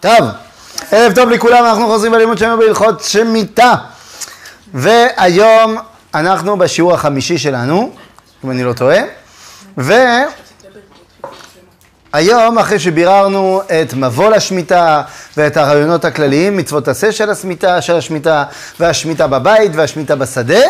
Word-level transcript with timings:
טוב, 0.00 0.24
ערב 0.92 1.12
טוב 1.14 1.28
לכולם, 1.28 1.64
אנחנו 1.64 1.86
חוזרים 1.86 2.12
בלימוד 2.12 2.38
שלנו 2.38 2.58
בהלכות 2.58 3.04
שמיטה. 3.04 3.74
והיום 4.74 5.76
אנחנו 6.14 6.58
בשיעור 6.58 6.94
החמישי 6.94 7.38
שלנו, 7.38 7.92
אם 8.44 8.50
אני 8.50 8.64
לא 8.64 8.72
טועה, 8.72 8.98
והיום 12.12 12.58
אחרי 12.58 12.78
שביררנו 12.78 13.62
את 13.66 13.94
מבוא 13.94 14.30
לשמיטה 14.30 15.02
ואת 15.36 15.56
הרעיונות 15.56 16.04
הכלליים, 16.04 16.56
מצוות 16.56 16.88
עשה 16.88 17.12
של 17.12 17.30
השמיטה, 17.30 17.82
של 17.82 17.96
השמיטה 17.96 18.44
והשמיטה 18.80 19.26
בבית 19.26 19.72
והשמיטה 19.74 20.16
בשדה, 20.16 20.62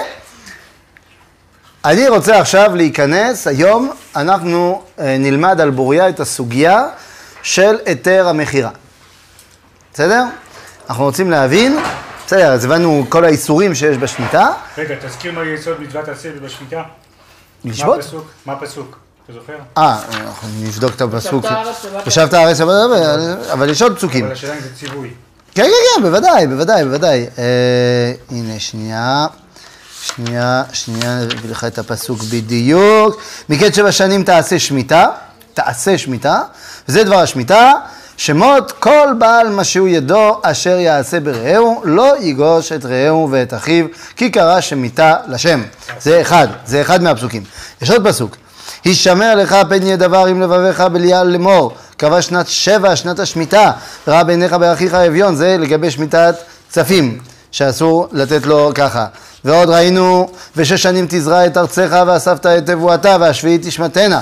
אני 1.84 2.08
רוצה 2.08 2.40
עכשיו 2.40 2.70
להיכנס, 2.74 3.46
היום 3.46 3.90
אנחנו 4.16 4.82
אה, 4.98 5.16
נלמד 5.18 5.60
על 5.60 5.70
בוריה 5.70 6.08
את 6.08 6.20
הסוגיה 6.20 6.86
של 7.42 7.76
היתר 7.86 8.28
המכירה. 8.28 8.70
בסדר? 9.98 10.24
אנחנו 10.90 11.04
רוצים 11.04 11.30
להבין, 11.30 11.78
בסדר, 12.26 12.52
אז 12.52 12.64
הבנו 12.64 13.06
כל 13.08 13.24
האיסורים 13.24 13.74
שיש 13.74 13.96
בשמיטה. 13.96 14.50
רגע, 14.78 14.94
תזכיר 15.06 15.32
מה 15.32 15.44
יסוד 15.44 15.80
מצוות 15.80 16.08
עשה 16.08 16.28
ובשמיטה. 16.36 16.82
לשבות? 17.64 18.00
מה 18.46 18.52
הפסוק? 18.52 18.98
אתה 19.24 19.32
זוכר? 19.32 19.52
אה, 19.78 19.98
אנחנו 20.20 20.48
נבדוק 20.62 20.94
את 20.94 21.00
הפסוק. 21.00 21.44
ושבת 22.06 22.32
הארץ 22.32 22.60
הארץ, 22.60 23.48
אבל 23.52 23.70
יש 23.70 23.82
עוד 23.82 23.96
פסוקים. 23.96 24.24
אבל 24.24 24.32
השאלה 24.32 24.54
אם 24.54 24.60
זה 24.60 24.68
ציווי. 24.78 25.10
כן, 25.54 25.62
כן, 25.62 25.70
כן, 25.96 26.02
בוודאי, 26.02 26.46
בוודאי, 26.46 26.84
בוודאי. 26.84 27.26
אה, 27.38 28.12
הנה, 28.30 28.60
שנייה. 28.60 29.26
שנייה, 30.02 30.62
שנייה, 30.72 31.18
אני 31.18 31.34
אביא 31.38 31.50
לך 31.50 31.64
את 31.64 31.78
הפסוק 31.78 32.20
בדיוק. 32.22 33.22
מקץ 33.48 33.76
שבע 33.76 33.92
שנים 33.92 34.24
תעשה 34.24 34.58
שמיטה, 34.58 35.06
תעשה 35.54 35.98
שמיטה, 35.98 36.40
וזה 36.88 37.04
דבר 37.04 37.18
השמיטה, 37.18 37.72
שמות 38.18 38.72
כל 38.72 39.08
בעל 39.18 39.48
מה 39.48 39.64
שהוא 39.64 39.88
ידו 39.88 40.40
אשר 40.42 40.78
יעשה 40.78 41.20
ברעהו, 41.20 41.82
לא 41.84 42.14
יגוש 42.20 42.72
את 42.72 42.84
רעהו 42.84 43.28
ואת 43.30 43.54
אחיו, 43.54 43.86
כי 44.16 44.30
קרא 44.30 44.60
שמיטה 44.60 45.14
לשם. 45.28 45.62
זה 46.00 46.20
אחד, 46.20 46.48
זה 46.66 46.80
אחד 46.80 47.02
מהפסוקים. 47.02 47.42
יש 47.82 47.90
עוד 47.90 48.08
פסוק. 48.08 48.36
הישמר 48.84 49.34
לך 49.34 49.56
פן 49.68 49.82
יהיה 49.82 49.96
דבר 49.96 50.26
עם 50.26 50.42
לבביך 50.42 50.80
בליעל 50.80 51.28
לאמור, 51.28 51.74
קבע 51.96 52.22
שנת 52.22 52.48
שבע, 52.48 52.96
שנת 52.96 53.18
השמיטה, 53.18 53.72
ראה 54.08 54.24
בעיניך 54.24 54.52
באחיך 54.52 54.94
אביון, 54.94 55.36
זה 55.36 55.56
לגבי 55.58 55.90
שמיטת 55.90 56.34
כספים, 56.70 57.18
שאסור 57.50 58.08
לתת 58.12 58.46
לו 58.46 58.70
ככה. 58.74 59.06
ועוד 59.44 59.68
ראינו, 59.68 60.30
ושש 60.56 60.82
שנים 60.82 61.06
תזרע 61.08 61.46
את 61.46 61.56
ארצך 61.56 62.02
ואספת 62.06 62.46
את 62.46 62.66
תבואתה, 62.66 63.16
והשביעית 63.20 63.66
תשמטנה. 63.66 64.20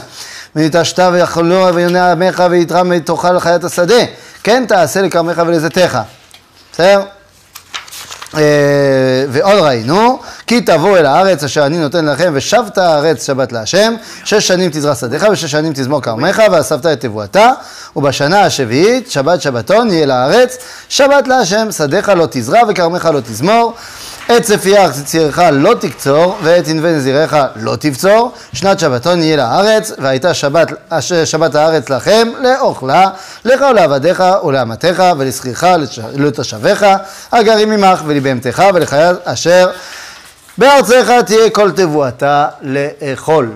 ונתעשת 0.57 0.99
ויכלו 1.13 1.75
ויונה 1.75 2.13
עמך 2.13 2.43
ויתרם 2.51 2.93
ותאכל 2.97 3.41
חיית 3.41 3.65
השדה. 3.65 4.05
כן 4.43 4.65
תעשה 4.69 5.03
לכרמך 5.03 5.43
ולזיתך. 5.47 5.99
בסדר? 6.73 7.03
אה, 8.35 8.41
ועוד 9.29 9.59
ראינו, 9.59 10.19
כי 10.47 10.61
תבואו 10.61 10.97
אל 10.97 11.07
הארץ 11.07 11.45
אשר 11.45 11.67
אני 11.67 11.79
נותן 11.79 12.05
לכם, 12.05 12.33
ושבת 12.35 12.79
הארץ 12.79 13.27
שבת 13.27 13.53
להשם, 13.53 13.95
שש 14.25 14.49
שנים 14.49 14.71
תזרע 14.71 14.95
שדיך 14.95 15.27
ושש 15.33 15.51
שנים 15.51 15.73
תזמור 15.73 16.03
כרמך, 16.03 16.43
ואספת 16.53 16.87
את 16.87 17.01
תבואתה, 17.01 17.51
ובשנה 17.97 18.41
השביעית, 18.41 19.11
שבת 19.11 19.43
שבתון, 19.43 19.91
יהיה 19.91 20.07
לארץ, 20.07 20.59
שבת 20.89 21.29
להשם, 21.29 21.73
שדיך 21.73 22.09
לא 22.09 22.27
תזרע 22.31 22.61
וכרמך 22.69 23.09
לא 23.15 23.21
תזמור, 23.21 23.75
את 24.31 24.43
צפיח 24.43 24.91
צירך 25.05 25.39
לא 25.53 25.75
תקצור, 25.81 26.39
ואת 26.43 26.69
ענבי 26.69 26.93
נזירך 26.93 27.35
לא 27.57 27.77
תבצור, 27.77 28.33
שנת 28.53 28.81
שבתון 28.81 29.23
יהיה 29.23 29.37
לארץ, 29.37 29.93
והייתה 29.99 30.35
שבת, 30.35 30.73
שבת 31.25 31.55
הארץ 31.55 31.91
לכם, 31.91 32.29
לאוכלה, 32.43 33.11
לך 33.45 33.65
ולעבדיך 33.71 34.23
ולאמתך, 34.45 35.05
ולשכירך 35.19 35.65
לתושביך, 36.15 36.87
הגרים 37.33 37.73
עמך 37.73 38.03
ולבהמתך 38.07 38.63
ולחיה 38.75 39.13
אשר 39.25 39.71
בארצך 40.59 41.11
תהיה 41.27 41.51
כל 41.51 41.71
תבואתה 41.71 42.47
לאכול. 42.63 43.53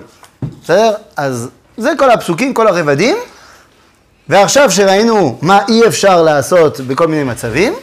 בסדר? 0.63 0.93
אז 1.17 1.47
זה 1.77 1.91
כל 1.97 2.11
הפסוקים, 2.11 2.53
כל 2.53 2.67
הרבדים, 2.67 3.17
ועכשיו 4.29 4.71
שראינו 4.71 5.37
מה 5.41 5.59
אי 5.67 5.87
אפשר 5.87 6.21
לעשות 6.21 6.79
בכל 6.79 7.07
מיני 7.07 7.23
מצבים, 7.23 7.73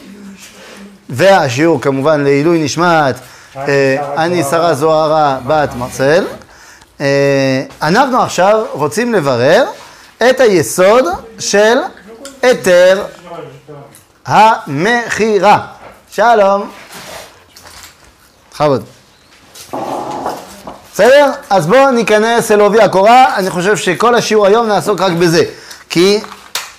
והשיעור 1.09 1.81
כמובן 1.81 2.23
לעילוי 2.23 2.63
נשמת 2.63 3.15
אה, 3.57 3.95
אני 4.17 4.43
שרה 4.43 4.73
זוהרה 4.73 5.37
בת 5.47 5.69
מרצל. 5.75 6.25
אה, 7.01 7.63
אנחנו 7.81 8.21
עכשיו 8.21 8.65
רוצים 8.71 9.13
לברר 9.13 9.65
את 10.29 10.39
היסוד 10.39 11.05
של 11.39 11.77
היתר 12.41 13.05
המכירה. 14.25 15.65
שלום. 16.11 16.69
בכבוד. 18.51 18.83
בסדר? 20.93 21.31
אז 21.49 21.67
בואו 21.67 21.91
ניכנס 21.91 22.51
אל 22.51 22.59
עובי 22.59 22.81
הקורה, 22.81 23.35
אני 23.35 23.49
חושב 23.49 23.77
שכל 23.77 24.15
השיעור 24.15 24.47
היום 24.47 24.67
נעסוק 24.67 25.01
רק 25.01 25.11
בזה, 25.11 25.43
כי 25.89 26.19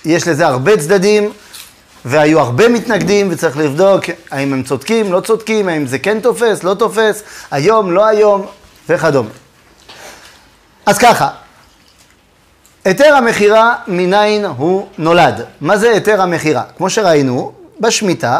יש 0.05 0.27
לזה 0.27 0.47
הרבה 0.47 0.77
צדדים, 0.77 1.31
והיו 2.05 2.39
הרבה 2.39 2.67
מתנגדים, 2.69 3.27
וצריך 3.31 3.57
לבדוק 3.57 4.03
האם 4.31 4.53
הם 4.53 4.63
צודקים, 4.63 5.13
לא 5.13 5.19
צודקים, 5.19 5.69
האם 5.69 5.87
זה 5.87 5.99
כן 5.99 6.19
תופס, 6.19 6.63
לא 6.63 6.73
תופס, 6.73 7.23
היום, 7.51 7.91
לא 7.91 8.05
היום, 8.05 8.45
וכדומה. 8.89 9.29
אז 10.85 10.97
ככה, 10.97 11.29
היתר 12.85 13.15
המכירה, 13.15 13.75
מניין 13.87 14.45
הוא 14.45 14.87
נולד? 14.97 15.45
מה 15.61 15.77
זה 15.77 15.91
היתר 15.91 16.21
המכירה? 16.21 16.63
כמו 16.77 16.89
שראינו, 16.89 17.51
בשמיטה, 17.79 18.39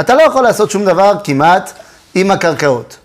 אתה 0.00 0.14
לא 0.14 0.22
יכול 0.22 0.42
לעשות 0.42 0.70
שום 0.70 0.84
דבר 0.84 1.14
כמעט 1.24 1.72
עם 2.14 2.30
הקרקעות. 2.30 2.96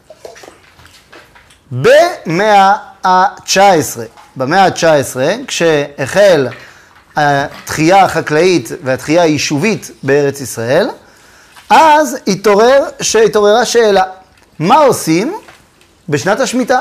במאה 1.71 2.73
ה-19, 3.05 3.99
במאה 4.35 4.65
ה-19, 4.65 5.17
כשהחל 5.47 6.47
התחייה 7.17 8.03
החקלאית 8.03 8.69
והתחייה 8.83 9.21
היישובית 9.21 9.91
בארץ 10.03 10.41
ישראל, 10.41 10.89
אז 11.69 12.17
התעורר, 12.27 12.83
שהתעוררה 13.01 13.65
שאלה, 13.65 14.03
מה 14.59 14.75
עושים 14.75 15.37
בשנת 16.09 16.39
השמיטה? 16.39 16.79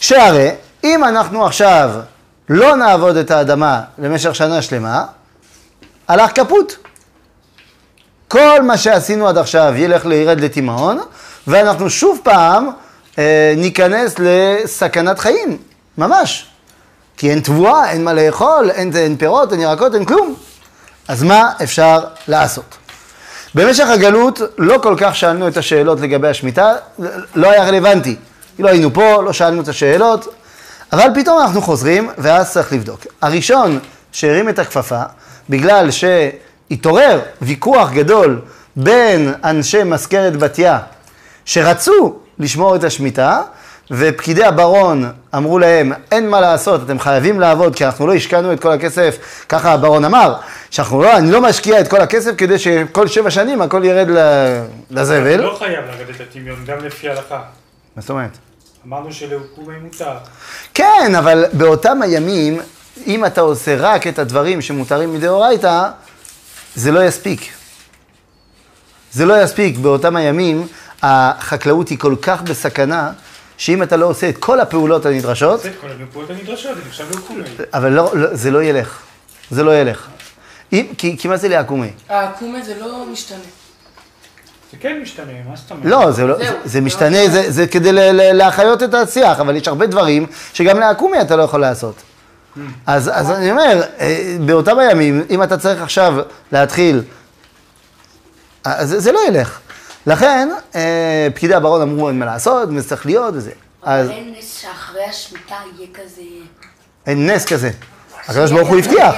שהרי 0.00 0.50
אם 0.84 1.04
אנחנו 1.04 1.46
עכשיו 1.46 1.90
לא 2.48 2.76
נעבוד 2.76 3.16
את 3.16 3.30
האדמה 3.30 3.82
למשך 3.98 4.34
שנה 4.34 4.62
שלמה, 4.62 5.04
הלך 6.08 6.30
כפות. 6.34 6.76
כל 8.28 8.62
מה 8.62 8.78
שעשינו 8.78 9.28
עד 9.28 9.38
עכשיו 9.38 9.74
ילך 9.76 10.06
לירד 10.06 10.40
לתימהון, 10.40 11.00
ואנחנו 11.46 11.90
שוב 11.90 12.20
פעם 12.22 12.68
אה, 13.18 13.54
ניכנס 13.56 14.14
לסכנת 14.18 15.18
חיים, 15.18 15.58
ממש. 15.98 16.49
כי 17.20 17.30
אין 17.30 17.40
תבואה, 17.40 17.90
אין 17.90 18.04
מה 18.04 18.12
לאכול, 18.12 18.70
אין, 18.70 18.96
אין 18.96 19.16
פירות, 19.16 19.52
אין 19.52 19.60
ירקות, 19.60 19.94
אין 19.94 20.04
כלום. 20.04 20.34
אז 21.08 21.22
מה 21.22 21.52
אפשר 21.62 22.04
לעשות? 22.28 22.76
במשך 23.54 23.88
הגלות 23.88 24.40
לא 24.58 24.78
כל 24.82 24.94
כך 24.98 25.16
שאלנו 25.16 25.48
את 25.48 25.56
השאלות 25.56 26.00
לגבי 26.00 26.28
השמיטה, 26.28 26.72
לא 27.34 27.50
היה 27.50 27.64
רלוונטי. 27.64 28.16
לא 28.58 28.68
היינו 28.68 28.94
פה, 28.94 29.22
לא 29.22 29.32
שאלנו 29.32 29.62
את 29.62 29.68
השאלות, 29.68 30.34
אבל 30.92 31.06
פתאום 31.14 31.40
אנחנו 31.40 31.62
חוזרים, 31.62 32.10
ואז 32.18 32.52
צריך 32.52 32.72
לבדוק. 32.72 33.06
הראשון 33.22 33.78
שהרים 34.12 34.48
את 34.48 34.58
הכפפה, 34.58 35.02
בגלל 35.50 35.88
שהתעורר 35.90 37.20
ויכוח 37.42 37.90
גדול 37.92 38.40
בין 38.76 39.34
אנשי 39.44 39.84
מזכרת 39.84 40.36
בתיה, 40.36 40.78
שרצו 41.44 42.18
לשמור 42.38 42.76
את 42.76 42.84
השמיטה, 42.84 43.42
ופקידי 43.90 44.44
הברון 44.44 45.12
אמרו 45.36 45.58
להם, 45.58 45.92
אין 46.12 46.30
מה 46.30 46.40
לעשות, 46.40 46.80
אתם 46.82 46.98
חייבים 46.98 47.40
לעבוד, 47.40 47.76
כי 47.76 47.84
אנחנו 47.84 48.06
לא 48.06 48.14
השקענו 48.14 48.52
את 48.52 48.60
כל 48.60 48.72
הכסף, 48.72 49.18
ככה 49.48 49.72
הברון 49.72 50.04
אמר, 50.04 50.34
שאנחנו 50.70 51.02
לא, 51.02 51.16
אני 51.16 51.30
לא 51.30 51.40
משקיע 51.40 51.80
את 51.80 51.88
כל 51.88 52.00
הכסף 52.00 52.30
כדי 52.38 52.58
שכל 52.58 53.08
שבע 53.08 53.30
שנים 53.30 53.62
הכל 53.62 53.84
ירד 53.84 54.06
לזבל. 54.90 55.40
לא 55.40 55.56
חייב 55.58 55.84
לרדת 55.84 56.20
לטמיון, 56.20 56.64
גם 56.66 56.78
לפי 56.84 57.08
ההלכה. 57.08 57.40
מה 57.96 58.02
זאת 58.02 58.10
אומרת? 58.10 58.38
אמרנו 58.86 59.12
שלעוקומי 59.12 59.78
מותר. 59.82 60.14
כן, 60.74 61.14
אבל 61.18 61.44
באותם 61.52 62.02
הימים, 62.02 62.60
אם 63.06 63.24
אתה 63.24 63.40
עושה 63.40 63.76
רק 63.78 64.06
את 64.06 64.18
הדברים 64.18 64.62
שמותרים 64.62 65.14
מדאורייתא, 65.14 65.88
זה 66.74 66.92
לא 66.92 67.04
יספיק. 67.04 67.52
זה 69.12 69.26
לא 69.26 69.42
יספיק. 69.42 69.78
באותם 69.78 70.16
הימים, 70.16 70.66
החקלאות 71.02 71.88
היא 71.88 71.98
כל 71.98 72.14
כך 72.22 72.42
בסכנה, 72.42 73.12
שאם 73.60 73.82
אתה 73.82 73.96
לא 73.96 74.06
עושה 74.06 74.28
את 74.28 74.38
כל 74.38 74.60
הפעולות 74.60 75.06
הנדרשות, 75.06 75.60
זה 75.60 75.70
כל 75.80 75.86
הפעולות 76.08 76.30
הנדרשות, 76.30 76.76
זה 76.76 76.82
נחשב 76.88 77.04
לעוקומי. 77.14 77.42
אבל 77.74 77.92
לא, 77.92 78.10
לא, 78.14 78.28
זה 78.32 78.50
לא 78.50 78.62
ילך. 78.62 78.98
זה 79.50 79.62
לא 79.62 79.80
ילך. 79.80 80.06
אם, 80.72 80.86
כי, 80.98 81.16
כי 81.18 81.28
מה 81.28 81.36
זה 81.36 81.48
לעקומי? 81.48 81.90
העקומה 82.08 82.62
זה 82.62 82.74
לא 82.80 83.06
משתנה. 83.12 83.38
זה 84.72 84.76
כן 84.80 85.00
משתנה, 85.02 85.32
מה 85.48 85.56
זאת 85.56 85.70
אומרת? 85.70 85.84
לא, 85.84 86.10
זה, 86.10 86.26
לא, 86.26 86.38
זה. 86.38 86.50
זה 86.64 86.80
משתנה, 86.80 87.28
זה, 87.28 87.50
זה 87.50 87.66
כדי 87.66 87.90
להחיות 88.32 88.82
את 88.82 88.94
השיח, 88.94 89.40
אבל 89.40 89.56
יש 89.56 89.68
הרבה 89.68 89.86
דברים 89.86 90.26
שגם 90.52 90.80
לעקומי 90.80 91.20
אתה 91.20 91.36
לא 91.36 91.42
יכול 91.42 91.60
לעשות. 91.60 91.94
אז, 92.86 93.10
אז 93.14 93.30
אני 93.30 93.50
אומר, 93.50 93.82
אה, 94.00 94.36
באותם 94.46 94.78
הימים, 94.78 95.24
אם 95.30 95.42
אתה 95.42 95.58
צריך 95.58 95.82
עכשיו 95.82 96.14
להתחיל, 96.52 97.02
אז 98.64 98.88
זה, 98.88 99.00
זה 99.00 99.12
לא 99.12 99.20
ילך. 99.28 99.60
לכן, 100.06 100.48
אה, 100.74 101.28
פקידי 101.34 101.54
הברון 101.54 101.82
אמרו 101.82 102.08
אין 102.08 102.18
מה 102.18 102.26
לעשות, 102.26 102.68
זה 102.76 102.88
צריך 102.88 103.06
להיות 103.06 103.34
וזה. 103.34 103.50
אז 103.82 104.06
אבל 104.06 104.14
אין 104.14 104.34
נס 104.38 104.60
שאחרי 104.60 105.04
השמיטה 105.04 105.54
יהיה 105.76 105.88
כזה... 105.94 106.22
אין 107.06 107.30
נס 107.30 107.44
כזה. 107.44 107.70
הקדוש 108.28 108.52
ברוך 108.52 108.68
הוא 108.68 108.78
הבטיח. 108.78 109.14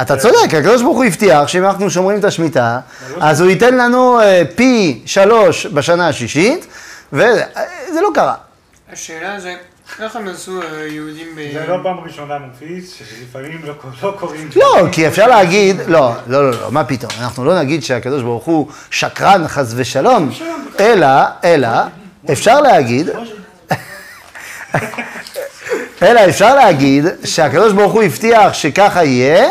אתה 0.00 0.16
צודק, 0.16 0.54
הקדוש 0.58 0.82
ברוך 0.82 0.96
הוא 0.96 1.04
הבטיח 1.04 1.48
שאם 1.48 1.64
אנחנו 1.64 1.90
שומרים 1.90 2.18
את 2.18 2.24
השמיטה, 2.24 2.80
אז 3.20 3.40
הוא 3.40 3.50
ייתן 3.50 3.74
לנו 3.74 4.20
אה, 4.20 4.42
פי 4.56 5.02
שלוש 5.06 5.66
בשנה 5.66 6.08
השישית, 6.08 6.66
וזה 7.12 8.00
לא 8.02 8.08
קרה. 8.14 8.34
השאלה 8.92 9.40
זה, 9.40 9.56
איך 9.98 10.16
הם 10.16 10.28
עשו 10.28 10.62
אה, 10.62 10.86
יהודים 10.86 11.26
ב... 11.36 11.52
זה 11.52 11.64
לא 11.68 11.76
פעם 11.82 12.00
ראשונה 12.00 12.38
מופיץ, 12.38 12.98
שלפעמים 12.98 13.60
לא 13.64 13.74
לא 14.02 14.14
קוראים... 14.18 14.48
לא, 14.56 14.86
כי 14.92 15.08
אפשר 15.08 15.26
להגיד, 15.26 15.76
לא, 15.86 16.12
לא, 16.26 16.50
לא, 16.50 16.60
לא, 16.60 16.72
מה 16.72 16.84
פתאום, 16.84 17.12
אנחנו 17.20 17.44
לא 17.44 17.58
נגיד 17.58 17.82
שהקדוש 17.82 18.22
ברוך 18.22 18.44
הוא 18.44 18.68
שקרן 18.90 19.48
חס 19.48 19.72
ושלום, 19.76 20.30
אלא, 20.80 21.06
אלא, 21.44 21.68
אפשר 22.32 22.60
להגיד, 22.60 23.10
אלא 26.02 26.20
אפשר 26.28 26.54
להגיד 26.54 27.04
שהקדוש 27.24 27.72
ברוך 27.72 27.92
הוא 27.92 28.02
הבטיח 28.02 28.52
שככה 28.52 29.04
יהיה, 29.04 29.48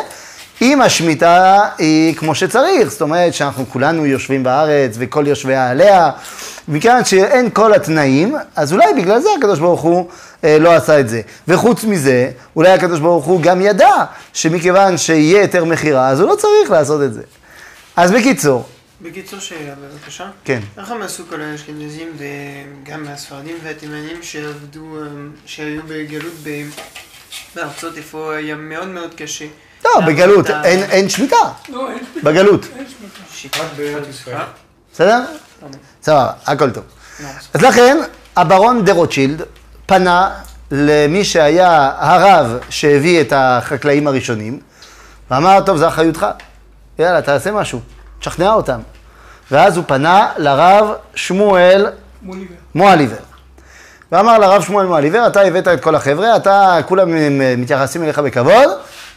אם 0.62 0.82
השמיטה 0.82 1.70
היא 1.78 2.16
כמו 2.16 2.36
שצריך, 2.36 2.92
זאת 2.92 3.02
אומרת 3.02 3.34
שאנחנו 3.34 3.66
כולנו 3.70 4.06
יושבים 4.06 4.44
בארץ 4.44 4.96
וכל 5.00 5.28
יושביה 5.28 5.70
עליה, 5.70 6.12
מכיוון 6.68 7.06
שאין 7.06 7.50
כל 7.50 7.74
התנאים, 7.74 8.36
אז 8.56 8.74
אולי 8.74 8.94
בגלל 8.98 9.20
זה 9.20 9.30
הקדוש 9.38 9.60
ברוך 9.60 9.82
הוא 9.82 10.10
אה, 10.44 10.60
לא 10.60 10.74
עשה 10.76 11.00
את 11.00 11.10
זה. 11.10 11.22
וחוץ 11.48 11.84
מזה, 11.84 12.32
אולי 12.56 12.70
הקדוש 12.70 13.00
ברוך 13.00 13.26
הוא 13.26 13.42
גם 13.42 13.62
ידע 13.62 14.06
שמכיוון 14.34 14.98
שיהיה 14.98 15.42
היתר 15.42 15.66
מכירה, 15.66 16.10
אז 16.10 16.20
הוא 16.20 16.30
לא 16.30 16.36
צריך 16.36 16.72
לעשות 16.72 17.04
את 17.04 17.14
זה. 17.14 17.22
אז 17.96 18.12
בקיצור, 18.12 18.70
בקיצור 19.02 19.40
שאלה 19.40 19.74
בבקשה. 19.76 20.30
כן. 20.44 20.60
איך 20.78 20.92
הם 20.92 21.02
עשו 21.02 21.24
כל 21.30 21.42
האשכנזים 21.42 22.08
וגם 22.18 23.08
הספרדים 23.08 23.56
והתימנים 23.64 24.24
שעבדו, 24.24 24.98
אה, 25.02 25.08
שהיו 25.46 25.82
בגלות 25.88 26.34
בארצות 27.56 27.98
איפה 27.98 28.36
היה 28.36 28.56
מאוד 28.56 28.88
מאוד 28.88 29.14
קשה. 29.14 29.46
לא, 29.86 29.92
בגלות, 30.08 30.50
אין, 30.50 31.10
שמיטה, 31.10 31.36
לא. 31.70 31.90
בגלות, 32.24 32.66
אין 32.76 32.86
שמיטה. 32.90 33.64
ישראל. 34.10 34.36
אה? 34.36 34.46
בסדר? 34.94 35.24
סבבה, 36.04 36.32
הכל 36.46 36.72
טוב. 36.72 36.84
אז 37.54 37.62
לכן, 37.62 37.98
הברון 38.36 38.86
דה 38.86 38.94
רוטשילד 38.94 39.42
פנה 39.86 40.30
למי 40.72 41.26
שהיה 41.26 41.92
הרב 41.98 42.58
שהביא 42.70 43.22
את 43.22 43.34
החקלאים 43.36 44.08
הראשונים, 44.08 44.60
ואמר, 45.32 45.62
טוב, 45.66 45.78
זו 45.78 45.88
אחריותך, 45.88 46.26
יאללה, 47.00 47.22
תעשה 47.22 47.52
משהו, 47.52 47.80
תשכנע 48.20 48.54
אותם. 48.54 48.80
ואז 49.52 49.78
הוא 49.78 49.86
פנה 49.88 50.30
לרב 50.38 50.94
שמואל 51.16 51.88
מוליבר. 52.22 52.54
מואליבר. 52.76 53.16
ואמר 54.12 54.38
לרב 54.38 54.62
שמואל 54.62 54.86
מואליבר, 54.86 55.28
אתה 55.28 55.42
הבאת 55.42 55.68
את 55.68 55.84
כל 55.84 55.96
החבר'ה, 55.96 56.36
אתה, 56.36 56.78
כולם 56.86 57.10
מתייחסים 57.58 58.04
אליך 58.04 58.20
בכבוד, 58.20 58.70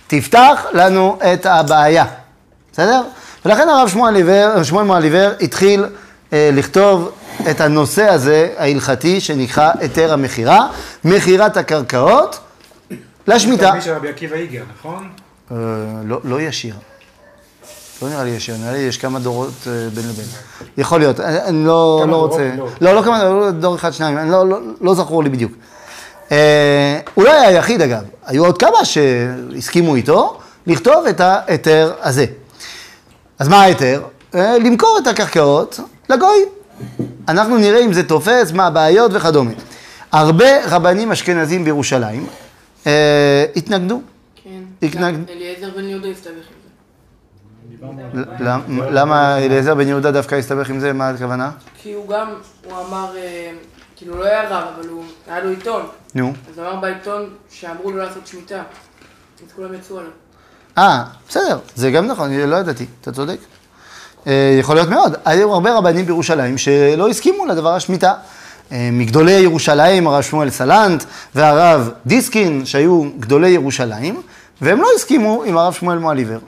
תפתח 0.07 0.67
לנו 0.73 1.19
את 1.35 1.47
הבעיה, 1.47 2.05
בסדר? 2.73 3.03
ולכן 3.45 3.69
הרב 3.69 3.89
שמואל 3.89 4.15
עיוור- 4.17 4.63
שמואל 4.63 4.85
מואליבר 4.85 5.33
התחיל 5.41 5.85
אה, 6.33 6.51
לכתוב 6.53 7.11
את 7.51 7.61
הנושא 7.61 8.09
הזה, 8.09 8.49
ההלכתי, 8.59 9.21
שנקרא 9.21 9.71
היתר 9.79 10.13
המכירה, 10.13 10.67
מכירת 11.05 11.57
הקרקעות 11.57 12.39
לשמיטה. 13.27 13.67
תלמיד 13.69 13.83
של 13.83 13.93
רבי 13.93 14.09
עקיבא 14.09 14.37
איגר, 14.37 14.63
נכון? 14.79 15.09
אה, 15.53 15.57
לא, 16.05 16.21
לא 16.25 16.41
ישיר. 16.41 16.75
לא 18.03 18.09
נראה 18.09 18.25
לי 18.25 18.31
ישיר, 18.31 18.57
נראה 18.57 18.73
לי 18.73 18.79
יש 18.79 18.97
כמה 18.99 19.19
דורות 19.19 19.53
אה, 19.67 19.73
בין 19.95 20.05
לבין. 20.09 20.25
יכול 20.77 21.01
להיות, 21.01 21.21
אני, 21.21 21.43
אני 21.43 21.65
לא, 21.67 22.01
כמה 22.03 22.13
לא? 22.13 22.17
רוצה... 22.17 22.51
לא. 22.57 22.69
לא, 22.81 22.95
לא 22.95 23.03
כמה, 23.03 23.25
לא, 23.25 23.51
דור 23.51 23.75
אחד, 23.75 23.91
שניים, 23.93 24.19
אני 24.19 24.31
לא, 24.31 24.49
לא, 24.49 24.59
לא 24.81 24.95
זכור 24.95 25.25
לי 25.25 25.31
בדיוק. 25.31 25.53
אה, 26.33 27.01
אולי 27.17 27.47
היחיד 27.47 27.83
אגב, 27.83 28.03
היו 28.27 28.45
עוד 28.45 28.59
כמה 28.59 28.85
שהסכימו 28.85 29.97
איתו 29.97 30.39
לכתוב 30.67 31.07
את 31.07 31.21
ההיתר 31.21 31.93
הזה. 32.01 32.27
אז 33.39 33.49
מה 33.49 33.63
ההיתר? 33.63 34.03
אה, 34.35 34.59
למכור 34.59 34.99
את 35.03 35.07
הקרקעות 35.07 35.81
לגוי. 36.09 36.45
אנחנו 37.29 37.59
נראה 37.59 37.85
אם 37.85 37.93
זה 37.93 38.09
תופס, 38.09 38.53
מה 38.53 38.67
הבעיות 38.67 39.11
וכדומה. 39.15 39.51
הרבה 40.13 40.67
רבנים 40.67 41.13
אשכנזים 41.13 41.65
בירושלים 41.65 42.27
אה, 42.87 43.45
התנגדו. 43.57 44.01
כן. 44.43 44.91
אליעזר 45.31 45.71
בן 45.77 45.85
יהודה 45.85 46.09
הסתבך 46.09 46.45
עם 47.81 47.97
זה. 48.29 48.51
למה 48.91 49.39
אליעזר 49.39 49.75
בן 49.75 49.89
יהודה 49.89 50.11
דווקא 50.11 50.35
הסתבך 50.35 50.71
עם 50.71 50.81
זה? 50.81 50.93
מה 50.93 51.09
הכוונה? 51.09 51.51
כי 51.83 51.93
הוא 51.93 52.09
גם, 52.09 52.27
הוא 52.65 52.73
אמר, 52.89 53.17
אה, 53.17 53.53
כאילו 54.03 54.17
לא 54.17 54.25
היה 54.25 54.49
רב, 54.49 54.65
אבל 54.77 54.89
הוא, 54.89 55.05
היה 55.27 55.41
לו 55.41 55.51
עיתון. 55.51 55.83
נו. 56.15 56.33
אז 56.51 56.59
הוא 56.59 56.67
אמר 56.67 56.77
בעיתון 56.77 57.31
שאמרו 57.51 57.91
לו 57.91 57.97
לעשות 57.99 58.27
שמיטה. 58.27 58.63
אז 59.47 59.53
כולם 59.57 59.75
יצאו 59.75 59.99
עליו. 59.99 60.11
אה, 60.79 61.05
בסדר, 61.29 61.59
זה 61.75 61.91
גם 61.91 62.07
נכון, 62.07 62.31
אני 62.31 62.47
לא 62.47 62.57
ידעתי, 62.57 62.87
אתה 63.01 63.13
צודק. 63.13 63.37
אה, 64.27 64.57
יכול 64.61 64.75
להיות 64.75 64.89
מאוד. 64.89 65.15
היו 65.25 65.53
הרבה 65.53 65.75
רבנים 65.75 66.07
בירושלים 66.07 66.59
שלא 66.59 67.09
הסכימו 67.09 67.47
לדבר 67.47 67.75
השמיטה. 67.75 68.15
אה, 68.73 68.89
מגדולי 68.93 69.33
ירושלים, 69.33 70.07
הרב 70.07 70.23
שמואל 70.23 70.51
סלנט 70.51 71.05
והרב 71.35 71.91
דיסקין, 72.07 72.67
שהיו 72.67 73.05
גדולי 73.21 73.49
ירושלים, 73.49 74.23
והם 74.61 74.81
לא 74.81 74.89
הסכימו 74.97 75.43
עם 75.43 75.57
הרב 75.57 75.73
שמואל 75.73 75.99
מואליבר. 75.99 76.39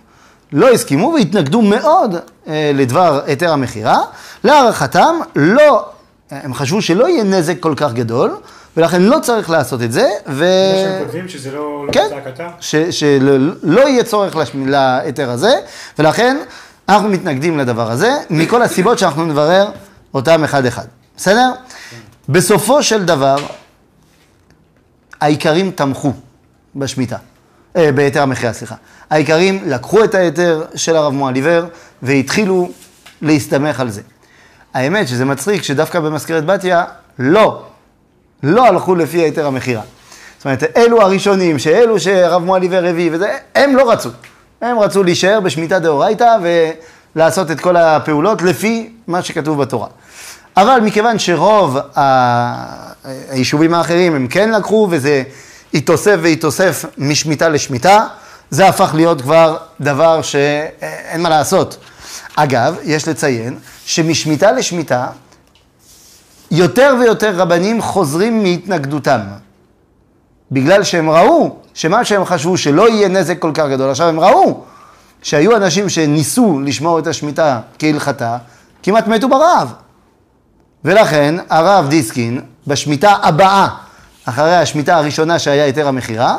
לא 0.52 0.70
הסכימו 0.70 1.12
והתנגדו 1.14 1.62
מאוד 1.62 2.14
אה, 2.48 2.70
לדבר 2.74 3.20
היתר 3.26 3.52
המכירה. 3.52 3.98
להערכתם, 4.44 5.14
לא, 5.36 5.84
הם 6.30 6.54
חשבו 6.54 6.82
שלא 6.82 7.08
יהיה 7.08 7.24
נזק 7.24 7.60
כל 7.60 7.74
כך 7.76 7.92
גדול, 7.92 8.36
ולכן 8.76 9.02
לא 9.02 9.18
צריך 9.22 9.50
לעשות 9.50 9.82
את 9.82 9.92
זה, 9.92 10.08
ו... 10.26 10.38
זה 10.38 10.82
שהם 10.84 11.04
כותבים 11.04 11.28
שזה 11.28 11.50
לא 11.50 11.86
לא 11.86 11.92
כן? 11.92 12.06
ש- 12.60 12.76
שלא 12.76 13.88
יהיה 13.88 14.04
צורך 14.04 14.36
להיתר 14.54 15.30
הזה, 15.30 15.54
ולכן 15.98 16.36
אנחנו 16.88 17.08
מתנגדים 17.08 17.58
לדבר 17.58 17.90
הזה, 17.90 18.12
מכל 18.30 18.62
הסיבות 18.62 18.98
שאנחנו 18.98 19.24
נברר 19.26 19.68
אותם 20.14 20.44
אחד-אחד. 20.44 20.84
בסדר? 21.16 21.52
בסופו 22.28 22.82
של 22.82 23.04
דבר, 23.04 23.36
האיכרים 25.20 25.70
תמכו 25.70 26.12
בשמיטה, 26.76 27.16
אה, 27.76 27.92
בהיתר 27.92 28.22
המחיה, 28.22 28.52
סליחה. 28.52 28.74
האיכרים 29.10 29.62
לקחו 29.66 30.04
את 30.04 30.14
ההיתר 30.14 30.64
של 30.74 30.96
הרב 30.96 31.12
מואליבר 31.12 31.66
והתחילו 32.02 32.70
להסתמך 33.22 33.80
על 33.80 33.90
זה. 33.90 34.00
האמת 34.74 35.08
שזה 35.08 35.24
מצחיק 35.24 35.62
שדווקא 35.62 36.00
במזכרת 36.00 36.46
בתיה 36.46 36.84
לא, 37.18 37.62
לא 38.42 38.66
הלכו 38.66 38.94
לפי 38.94 39.18
היתר 39.18 39.46
המכירה. 39.46 39.82
זאת 40.36 40.44
אומרת, 40.44 40.62
אלו 40.76 41.02
הראשונים, 41.02 41.58
שאלו 41.58 42.00
שהרב 42.00 42.44
מואליבר 42.44 42.84
הביא 42.86 43.10
וזה, 43.12 43.36
הם 43.54 43.76
לא 43.76 43.90
רצו. 43.90 44.10
הם 44.60 44.78
רצו 44.78 45.02
להישאר 45.02 45.40
בשמיטה 45.40 45.78
דאורייתא 45.78 46.36
ולעשות 47.16 47.50
את 47.50 47.60
כל 47.60 47.76
הפעולות 47.76 48.42
לפי 48.42 48.92
מה 49.06 49.22
שכתוב 49.22 49.62
בתורה. 49.62 49.88
אבל 50.56 50.80
מכיוון 50.82 51.18
שרוב 51.18 51.78
היישובים 53.30 53.74
האחרים 53.74 54.14
הם 54.14 54.28
כן 54.28 54.50
לקחו 54.50 54.88
וזה 54.90 55.22
התאוסף 55.74 56.16
והתאוסף 56.22 56.84
משמיטה 56.98 57.48
לשמיטה, 57.48 58.06
זה 58.50 58.68
הפך 58.68 58.90
להיות 58.94 59.22
כבר 59.22 59.56
דבר 59.80 60.22
שאין 60.22 61.22
מה 61.22 61.28
לעשות. 61.28 61.76
אגב, 62.36 62.76
יש 62.82 63.08
לציין 63.08 63.58
שמשמיטה 63.86 64.52
לשמיטה 64.52 65.06
יותר 66.50 66.94
ויותר 67.00 67.36
רבנים 67.36 67.82
חוזרים 67.82 68.42
מהתנגדותם. 68.42 69.20
בגלל 70.50 70.84
שהם 70.84 71.10
ראו 71.10 71.56
שמה 71.74 72.04
שהם 72.04 72.24
חשבו 72.24 72.56
שלא 72.56 72.88
יהיה 72.88 73.08
נזק 73.08 73.38
כל 73.38 73.50
כך 73.54 73.64
גדול, 73.70 73.90
עכשיו 73.90 74.08
הם 74.08 74.20
ראו 74.20 74.64
שהיו 75.22 75.56
אנשים 75.56 75.88
שניסו 75.88 76.60
לשמור 76.60 76.98
את 76.98 77.06
השמיטה 77.06 77.60
כהלכתה, 77.78 78.38
כמעט 78.82 79.06
מתו 79.06 79.28
ברעב. 79.28 79.72
ולכן 80.84 81.34
הרב 81.50 81.88
דיסקין, 81.88 82.40
בשמיטה 82.66 83.16
הבאה, 83.22 83.68
אחרי 84.24 84.56
השמיטה 84.56 84.96
הראשונה 84.96 85.38
שהיה 85.38 85.64
היתר 85.64 85.88
המכירה, 85.88 86.38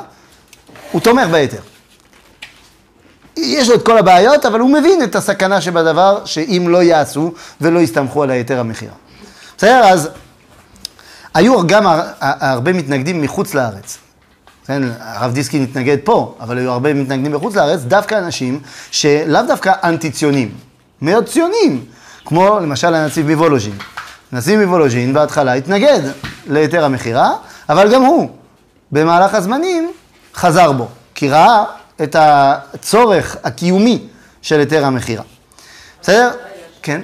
הוא 0.92 1.02
תומך 1.02 1.28
בהיתר. 1.28 1.62
יש 3.38 3.70
לו 3.70 3.76
את 3.76 3.86
כל 3.86 3.98
הבעיות, 3.98 4.46
אבל 4.46 4.60
הוא 4.60 4.70
מבין 4.70 5.04
את 5.04 5.16
הסכנה 5.16 5.62
שבדבר, 5.62 6.26
שאם 6.26 6.66
לא 6.70 6.84
יעשו 6.84 7.34
ולא 7.62 7.80
יסתמכו 7.80 8.24
על 8.24 8.30
ההיתר 8.30 8.60
המכירה. 8.60 8.94
בסדר? 9.58 9.82
אז 9.86 10.10
היו 11.34 11.68
גם 11.68 11.88
הר- 11.88 12.08
הרבה 12.20 12.74
מתנגדים 12.74 13.22
מחוץ 13.22 13.54
לארץ. 13.54 13.98
כן, 14.68 14.84
הרב 15.00 15.34
דיסקין 15.34 15.64
התנגד 15.64 15.98
פה, 16.04 16.36
אבל 16.40 16.58
היו 16.58 16.72
הרבה 16.72 16.94
מתנגדים 16.94 17.32
בחוץ 17.32 17.56
לארץ, 17.56 17.80
דווקא 17.82 18.16
אנשים 18.16 18.60
שלאו 18.92 19.42
דווקא 19.48 19.72
אנטי-ציונים, 19.84 20.52
מאוד 21.02 21.26
ציונים, 21.28 21.86
כמו 22.26 22.60
למשל 22.60 22.96
הנציב 22.96 23.32
מוולוז'ין. 23.32 23.74
הנציב 24.32 24.60
מוולוז'ין 24.66 25.14
בהתחלה 25.14 25.54
התנגד 25.54 26.00
להיתר 26.48 26.86
המכירה, 26.86 27.34
אבל 27.70 27.94
גם 27.94 28.02
הוא, 28.02 28.30
במהלך 28.92 29.34
הזמנים, 29.34 29.92
חזר 30.36 30.72
בו, 30.72 30.88
כי 31.16 31.30
ראה 31.30 31.64
את 32.04 32.16
הצורך 32.20 33.38
הקיומי 33.44 34.08
של 34.42 34.60
היתר 34.60 34.86
המכירה. 34.86 35.24
בסדר? 36.02 36.32
כן. 36.82 37.02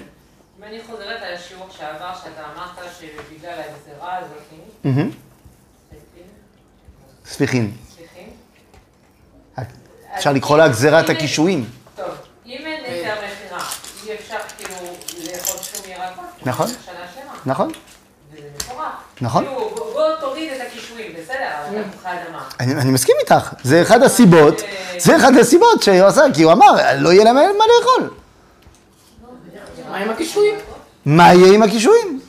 אם 0.60 0.64
אני 0.64 0.80
חוזרת 0.88 1.22
על 1.22 1.34
השיעור 1.34 1.68
שעבר, 1.78 2.12
שאתה 2.16 2.42
אמרת 2.56 2.92
שבגלל 3.00 3.60
הגזירה 3.60 4.18
הזאת. 4.18 4.42
ספיחין. 7.26 7.72
אפשר 10.18 10.34
לקרוא 10.34 10.58
לה 10.58 10.68
גזירת 10.68 11.10
הקישואים. 11.10 11.70
טוב, 11.96 12.06
אם 12.46 12.52
אין 12.66 12.84
היתר 12.86 13.14
מכירה, 13.14 13.60
אי 14.06 14.16
אפשר 14.16 14.38
כאילו 14.58 14.76
לאכול 15.32 15.58
שום 15.64 15.92
ירקות? 15.92 16.26
נכון. 16.46 16.68
נכון? 17.46 17.72
נכון. 19.22 19.46
כאילו, 19.46 19.70
בוא 19.76 20.16
תוריד 20.20 20.52
את 20.54 20.62
הקישואים, 20.68 21.12
בסדר, 21.14 21.50
אבל 21.70 21.84
תפוחי 21.92 22.10
אדמה. 22.10 22.50
אני, 22.60 22.74
אני 22.74 22.92
מסכים 22.92 23.16
איתך, 23.20 23.54
זה 23.64 23.82
אחד 23.82 24.04
הסיבות, 24.04 24.62
זה 25.04 25.16
אחד 25.18 25.38
הסיבות 25.38 25.84
שהוא 25.84 26.06
עשה, 26.06 26.22
כי 26.34 26.44
הוא 26.44 26.52
אמר, 26.52 26.66
לא 26.98 27.10
יהיה 27.14 27.24
להם 27.24 27.36
מה 27.36 27.42
לאכול. 27.80 28.10
מה 29.92 29.98
עם 29.98 30.10
הקישואים? 30.10 30.56
מה 31.06 31.34
יהיה 31.34 31.54
עם 31.54 31.64
הקישואים? 31.64 32.20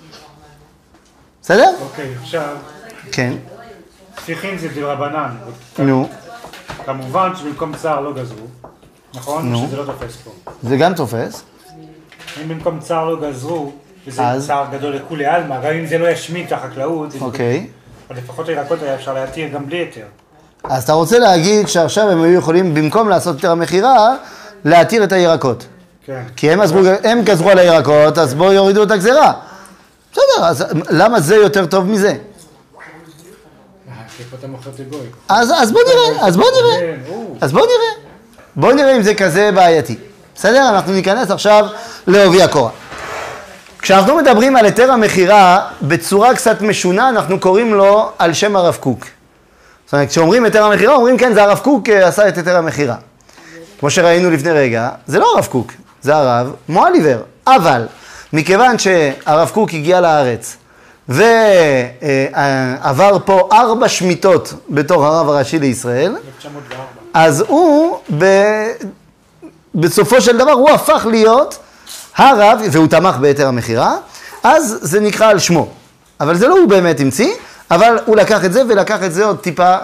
בסדר? 1.43 1.71
אוקיי, 1.83 2.15
עכשיו, 2.23 2.57
כן, 3.13 3.33
ספיחין 4.21 4.59
זה 4.59 4.69
דרבנן. 4.69 5.31
נו, 5.79 6.09
כמובן 6.87 7.33
שבמקום 7.37 7.77
צער 7.77 8.01
לא 8.01 8.13
גזרו, 8.13 8.47
נכון? 9.15 9.53
נו. 9.53 9.67
שזה 9.67 9.77
לא 9.77 9.85
תופס 9.85 10.17
פה. 10.17 10.31
זה 10.63 10.77
גם 10.77 10.95
תופס. 10.95 11.43
אם 12.43 12.49
במקום 12.49 12.81
צער 12.81 13.09
לא 13.11 13.29
גזרו, 13.29 13.73
וזה 14.07 14.23
אז? 14.29 14.47
צער 14.47 14.67
גדול 14.73 14.95
לכולי 14.97 15.27
עלמא, 15.27 15.57
גם 15.61 15.73
אם 15.73 15.87
זה 15.87 15.99
לא 15.99 16.09
ישמיד 16.09 16.47
את 16.47 16.53
החקלאות, 16.53 17.11
זה- 17.11 17.19
אוקיי. 17.21 17.67
אבל 18.11 18.19
לפחות 18.19 18.49
הירקות 18.49 18.83
היה 18.83 18.95
אפשר 18.95 19.15
להתיר 19.15 19.49
גם 19.49 19.67
בלי 19.67 19.77
היתר. 19.77 20.07
אז 20.65 20.83
אתה 20.83 20.93
רוצה 20.93 21.19
להגיד 21.19 21.69
שעכשיו 21.69 22.11
הם 22.11 22.23
היו 22.23 22.39
יכולים, 22.39 22.75
במקום 22.75 23.09
לעשות 23.09 23.35
יותר 23.35 23.51
המכירה, 23.51 24.15
להתיר 24.65 25.05
את 25.05 25.13
הירקות. 25.13 25.67
כן. 26.07 26.23
כי 26.37 26.51
הם, 26.51 26.61
עזרו, 26.61 26.81
הם 27.05 27.23
גזרו 27.23 27.51
על 27.51 27.59
הירקות, 27.59 28.19
אז 28.19 28.35
בואו 28.35 28.53
יורידו 28.53 28.83
את 28.83 28.91
הגזרה. 28.91 29.33
בסדר, 30.13 30.45
אז 30.45 30.65
למה 30.91 31.21
זה 31.21 31.37
יותר 31.37 31.67
טוב 31.67 31.85
מזה? 31.85 32.09
אה. 32.09 32.15
אז, 35.29 35.53
אז 35.57 35.73
בוא 35.73 35.81
נראה, 35.87 36.27
אז 36.27 36.37
בוא 36.37 36.47
נראה. 36.57 36.81
כן. 36.81 37.13
אז 37.41 37.53
בוא 37.53 37.61
נראה. 37.61 38.13
בוא 38.57 38.73
נראה 38.73 38.97
אם 38.97 39.03
זה 39.03 39.15
כזה 39.15 39.51
בעייתי. 39.55 39.97
בסדר? 40.35 40.69
אנחנו 40.69 40.93
ניכנס 40.93 41.31
עכשיו 41.31 41.67
לעובי 42.07 42.43
הקורה. 42.43 42.71
כשאנחנו 43.79 44.17
מדברים 44.17 44.57
על 44.57 44.65
היתר 44.65 44.93
המכירה 44.93 45.67
בצורה 45.83 46.35
קצת 46.35 46.61
משונה, 46.61 47.09
אנחנו 47.09 47.41
קוראים 47.41 47.75
לו 47.75 48.11
על 48.19 48.33
שם 48.33 48.57
הרב 48.57 48.77
קוק. 48.81 49.05
זאת 49.93 49.95
אומרת, 49.95 50.09
כשאומרים 50.09 50.45
היתר 50.45 50.65
המכירה, 50.65 50.95
אומרים 50.95 51.19
כן, 51.19 51.35
זה 51.35 51.43
הרב 51.43 51.59
קוק 51.59 51.89
אה, 51.89 52.09
עשה 52.09 52.29
את 52.29 52.37
היתר 52.37 52.57
המכירה. 52.57 52.97
כמו 53.81 53.91
שראינו 53.91 54.31
לפני 54.31 54.51
רגע, 54.51 54.89
זה 55.07 55.19
לא 55.19 55.27
הרב 55.35 55.47
קוק, 55.47 55.73
זה 56.03 56.17
הרב 56.17 56.53
מואליבר. 56.69 57.23
אבל, 57.47 57.87
מכיוון 58.33 58.79
שהרב 58.79 59.51
קוק 59.55 59.75
הגיע 59.75 60.01
לארץ 60.01 60.57
ועבר 61.09 63.19
פה 63.25 63.49
ארבע 63.53 63.89
שמיטות 63.89 64.55
בתור 64.71 65.07
הרב 65.07 65.29
הראשי 65.29 65.59
לישראל, 65.59 66.17
1904. 66.37 66.85
אז 67.15 67.45
הוא, 67.49 67.99
ב... 68.19 68.25
בסופו 69.75 70.21
של 70.21 70.39
דבר, 70.39 70.53
הוא 70.53 70.71
הפך 70.71 71.07
להיות 71.11 71.59
הרב, 72.17 72.61
והוא 72.73 72.87
תמך 72.87 73.17
בהיתר 73.17 73.49
המכירה, 73.49 73.97
אז 74.43 74.79
זה 74.81 75.01
נקרא 75.01 75.27
על 75.27 75.39
שמו. 75.39 75.69
אבל 76.21 76.37
זה 76.37 76.49
לא 76.49 76.59
הוא 76.59 76.69
באמת 76.69 77.01
המציא, 77.01 77.33
אבל 77.75 77.99
הוא 78.07 78.17
לקח 78.17 78.45
את 78.45 78.53
זה 78.53 78.63
ולקח 78.69 79.03
את 79.03 79.13
זה 79.13 79.25
עוד 79.25 79.39
טיפה 79.39 79.77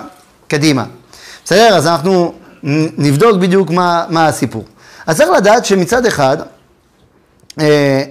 קדימה. 0.48 0.84
בסדר? 1.44 1.76
אז 1.76 1.86
אנחנו 1.86 2.34
נבדוק 2.98 3.36
בדיוק 3.36 3.70
מה, 3.70 4.04
מה 4.08 4.26
הסיפור. 4.26 4.64
אז 5.06 5.16
צריך 5.16 5.30
לדעת 5.30 5.64
שמצד 5.64 6.06
אחד, 6.06 6.36
אה, 7.60 8.02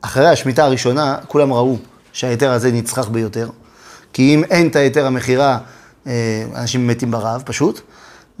אחרי 0.00 0.28
השמיטה 0.28 0.64
הראשונה, 0.64 1.16
כולם 1.28 1.52
ראו 1.52 1.76
שההיתר 2.12 2.50
הזה 2.50 2.72
נצרך 2.72 3.08
ביותר, 3.08 3.48
כי 4.12 4.34
אם 4.34 4.44
אין 4.44 4.68
את 4.68 4.76
ההיתר 4.76 5.06
המכירה, 5.06 5.58
אה, 6.06 6.44
אנשים 6.54 6.86
מתים 6.86 7.10
ברעב 7.10 7.42
פשוט, 7.46 7.80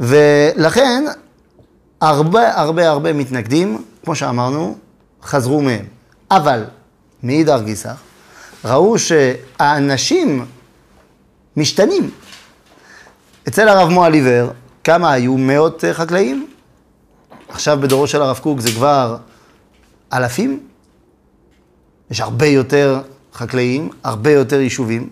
ולכן 0.00 1.04
הרבה 2.00 2.60
הרבה 2.60 2.88
הרבה 2.88 3.12
מתנגדים, 3.12 3.84
כמו 4.04 4.14
שאמרנו, 4.14 4.76
חזרו 5.22 5.62
מהם. 5.62 5.84
אבל 6.30 6.64
מאידך 7.22 7.60
גיסא, 7.64 7.92
ראו 8.66 8.98
שהאנשים 8.98 10.46
משתנים. 11.56 12.10
אצל 13.48 13.68
הרב 13.68 13.88
מואליבר, 13.88 14.50
כמה 14.84 15.12
היו? 15.12 15.36
מאות 15.36 15.84
אה, 15.84 15.94
חקלאים? 15.94 16.46
עכשיו 17.48 17.78
בדורו 17.80 18.06
של 18.06 18.22
הרב 18.22 18.38
קוק 18.38 18.60
זה 18.60 18.70
כבר 18.70 19.16
אלפים? 20.12 20.60
יש 22.10 22.20
הרבה 22.20 22.46
יותר 22.46 23.00
חקלאים, 23.34 23.90
הרבה 24.04 24.30
יותר 24.30 24.60
יישובים. 24.60 25.08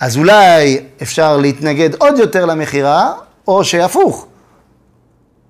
אז 0.00 0.16
אולי 0.16 0.80
אפשר 1.02 1.36
להתנגד 1.36 1.94
עוד 1.94 2.18
יותר 2.18 2.44
למכירה, 2.44 3.12
או 3.48 3.64
שהפוך. 3.64 4.26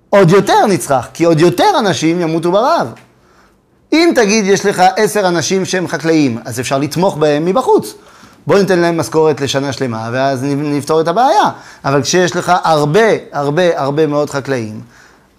עוד 0.09 0.29
יותר 0.29 0.65
נצרך, 0.69 1.07
כי 1.13 1.23
עוד 1.23 1.39
יותר 1.39 1.69
אנשים 1.79 2.21
ימותו 2.21 2.51
ברעב. 2.51 2.93
אם 3.93 4.11
תגיד 4.15 4.45
יש 4.45 4.65
לך 4.65 4.83
עשר 4.95 5.27
אנשים 5.27 5.65
שהם 5.65 5.87
חקלאים, 5.87 6.37
אז 6.45 6.59
אפשר 6.59 6.77
לתמוך 6.77 7.17
בהם 7.17 7.45
מבחוץ. 7.45 7.93
בוא 8.47 8.59
ניתן 8.59 8.79
להם 8.79 8.97
משכורת 8.97 9.41
לשנה 9.41 9.73
שלמה, 9.73 10.09
ואז 10.11 10.43
נפתור 10.43 11.01
את 11.01 11.07
הבעיה. 11.07 11.49
אבל 11.85 12.01
כשיש 12.01 12.35
לך 12.35 12.53
הרבה, 12.63 13.09
הרבה, 13.31 13.79
הרבה 13.79 14.07
מאוד 14.07 14.29
חקלאים, 14.29 14.81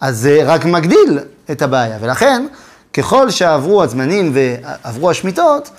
אז 0.00 0.18
זה 0.18 0.40
רק 0.44 0.64
מגדיל 0.64 1.18
את 1.50 1.62
הבעיה. 1.62 1.98
ולכן, 2.00 2.46
ככל 2.92 3.30
שעברו 3.30 3.82
הזמנים 3.82 4.32
ועברו 4.34 5.10
השמיטות, 5.10 5.70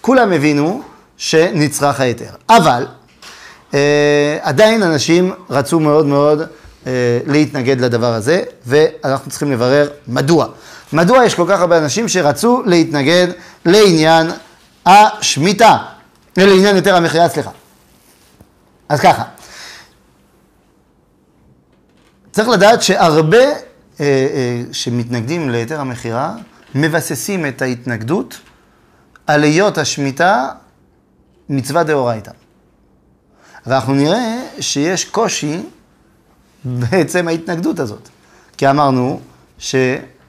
כולם 0.00 0.32
הבינו 0.32 0.82
שנצרך 1.16 2.00
ההיתר. 2.00 2.30
אבל, 2.48 2.86
אה, 3.74 4.38
עדיין 4.42 4.82
אנשים 4.82 5.32
רצו 5.50 5.80
מאוד 5.80 6.06
מאוד 6.06 6.42
אה, 6.86 6.92
להתנגד 7.26 7.80
לדבר 7.80 8.14
הזה, 8.14 8.42
ואנחנו 8.66 9.30
צריכים 9.30 9.52
לברר 9.52 9.88
מדוע. 10.08 10.46
מדוע 10.92 11.24
יש 11.24 11.34
כל 11.34 11.44
כך 11.48 11.60
הרבה 11.60 11.78
אנשים 11.78 12.08
שרצו 12.08 12.62
להתנגד 12.66 13.26
לעניין 13.64 14.30
השמיטה, 14.86 15.78
אה, 16.38 16.46
לעניין 16.46 16.74
היתר 16.76 16.96
המכירה, 16.96 17.28
סליחה. 17.28 17.50
אז 18.88 19.00
ככה, 19.00 19.24
צריך 22.32 22.48
לדעת 22.48 22.82
שהרבה 22.82 23.38
אה, 23.38 23.54
אה, 24.00 24.62
שמתנגדים 24.72 25.50
להיתר 25.50 25.80
המכירה, 25.80 26.34
מבססים 26.74 27.46
את 27.46 27.62
ההתנגדות 27.62 28.40
על 29.26 29.42
היות 29.42 29.78
השמיטה 29.78 30.48
מצווה 31.48 31.82
דאורייתא. 31.82 32.30
ואנחנו 33.66 33.94
נראה 33.94 34.42
שיש 34.60 35.04
קושי 35.04 35.62
בעצם 36.64 37.28
ההתנגדות 37.28 37.78
הזאת. 37.78 38.08
כי 38.56 38.70
אמרנו 38.70 39.20